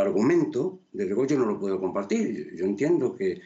argumento. 0.00 0.80
Desde 0.92 1.10
luego 1.10 1.26
yo 1.26 1.38
no 1.38 1.46
lo 1.46 1.60
puedo 1.60 1.78
compartir. 1.78 2.52
Yo 2.56 2.64
entiendo 2.64 3.14
que, 3.14 3.40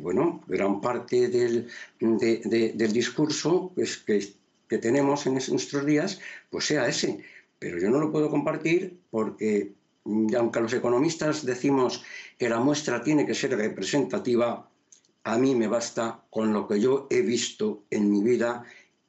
bueno, 0.00 0.44
gran 0.46 0.80
parte 0.80 1.26
del, 1.26 1.66
del 1.98 2.92
discurso 2.92 3.72
pues, 3.74 3.96
que, 3.96 4.24
que 4.68 4.78
tenemos 4.78 5.26
en 5.26 5.34
nuestros 5.34 5.84
días 5.84 6.20
pues 6.50 6.66
sea 6.66 6.86
ese. 6.86 7.18
Pero 7.58 7.80
yo 7.80 7.90
no 7.90 7.98
lo 7.98 8.12
puedo 8.12 8.30
compartir 8.30 9.00
porque 9.10 9.72
aunque 10.38 10.60
los 10.60 10.72
economistas 10.72 11.44
decimos 11.44 12.04
que 12.38 12.48
la 12.48 12.60
muestra 12.60 13.02
tiene 13.02 13.26
que 13.26 13.34
ser 13.34 13.56
representativa, 13.56 14.70
a 15.26 15.38
mí 15.38 15.56
me 15.56 15.66
basta 15.66 16.20
con 16.30 16.52
lo 16.52 16.68
que 16.68 16.80
yo 16.80 17.08
he 17.10 17.20
visto 17.20 17.82
en 17.90 18.12
mi 18.12 18.22
vida 18.22 18.62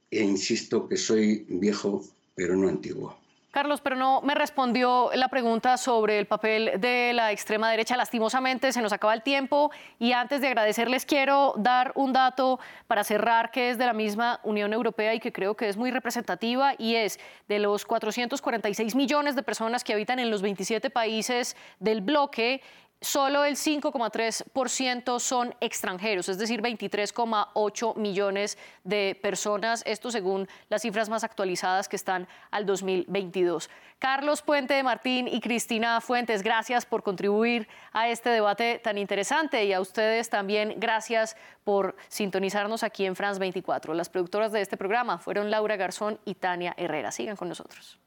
e 0.10 0.24
insisto 0.24 0.88
que 0.88 0.98
soy 0.98 1.46
viejo, 1.48 2.02
pero 2.34 2.56
no 2.56 2.68
antiguo. 2.68 3.16
Carlos, 3.52 3.82
pero 3.82 3.96
no 3.96 4.22
me 4.22 4.36
respondió 4.36 5.10
la 5.14 5.30
pregunta 5.30 5.78
sobre 5.78 6.20
el 6.20 6.26
papel 6.26 6.80
de 6.80 7.12
la 7.14 7.32
extrema 7.32 7.70
derecha. 7.72 7.98
Lastimosamente 7.98 8.72
se 8.72 8.82
nos 8.82 8.94
acaba 8.94 9.14
el 9.14 9.22
tiempo 9.22 9.72
y 10.00 10.12
antes 10.12 10.42
de 10.42 10.48
agradecerles 10.48 11.06
quiero 11.06 11.54
dar 11.58 11.92
un 11.96 12.14
dato 12.14 12.60
para 12.88 13.04
cerrar 13.04 13.52
que 13.52 13.70
es 13.70 13.78
de 13.78 13.86
la 13.86 13.94
misma 13.94 14.40
Unión 14.44 14.74
Europea 14.74 15.14
y 15.14 15.20
que 15.20 15.32
creo 15.32 15.56
que 15.56 15.70
es 15.70 15.78
muy 15.78 15.92
representativa 15.92 16.74
y 16.78 16.96
es 16.96 17.20
de 17.48 17.60
los 17.60 17.86
446 17.86 18.96
millones 18.96 19.36
de 19.36 19.44
personas 19.44 19.84
que 19.84 19.94
habitan 19.94 20.20
en 20.20 20.30
los 20.30 20.42
27 20.42 20.90
países 20.90 21.56
del 21.80 22.02
bloque, 22.02 22.62
solo 23.02 23.46
el 23.46 23.56
5,3% 23.56 25.20
son 25.20 25.56
extranjeros, 25.62 26.30
es 26.30 26.38
decir, 26.38 26.62
23,8 26.62 27.96
millones 27.96 28.58
de 28.84 29.18
personas, 29.22 29.84
esto 29.86 30.12
según 30.12 30.48
las 30.70 30.82
cifras 30.82 31.10
más 31.10 31.24
actualizadas 31.24 31.88
que 31.88 31.96
están 31.96 32.28
al 32.52 32.66
2022. 32.66 33.70
Carlos 34.00 34.42
Puente 34.42 34.76
de 34.76 34.84
Martín 34.84 35.28
y 35.28 35.42
Cristina 35.42 36.00
Fuentes, 36.02 36.44
gracias 36.44 36.86
por 36.86 37.02
contribuir 37.02 37.68
a 37.94 38.10
este 38.10 38.30
debate 38.30 38.80
tan 38.84 38.98
interesante 38.98 39.66
y 39.66 39.74
a 39.74 39.82
ustedes 39.82 40.30
también 40.30 40.76
gracias 40.78 41.36
por 41.64 41.96
sintonizarnos 42.08 42.84
aquí 42.84 43.06
en 43.06 43.16
France 43.16 43.40
24. 43.40 43.94
Las 43.94 44.10
productoras 44.10 44.52
de 44.52 44.62
este 44.62 44.78
programa 44.78 45.18
fueron 45.18 45.50
Laura 45.50 45.76
Garzón 45.76 46.20
y 46.26 46.36
Tania 46.36 46.76
Herrera. 46.78 47.12
Sigan 47.12 47.36
con 47.36 47.50
nosotros. 47.50 47.98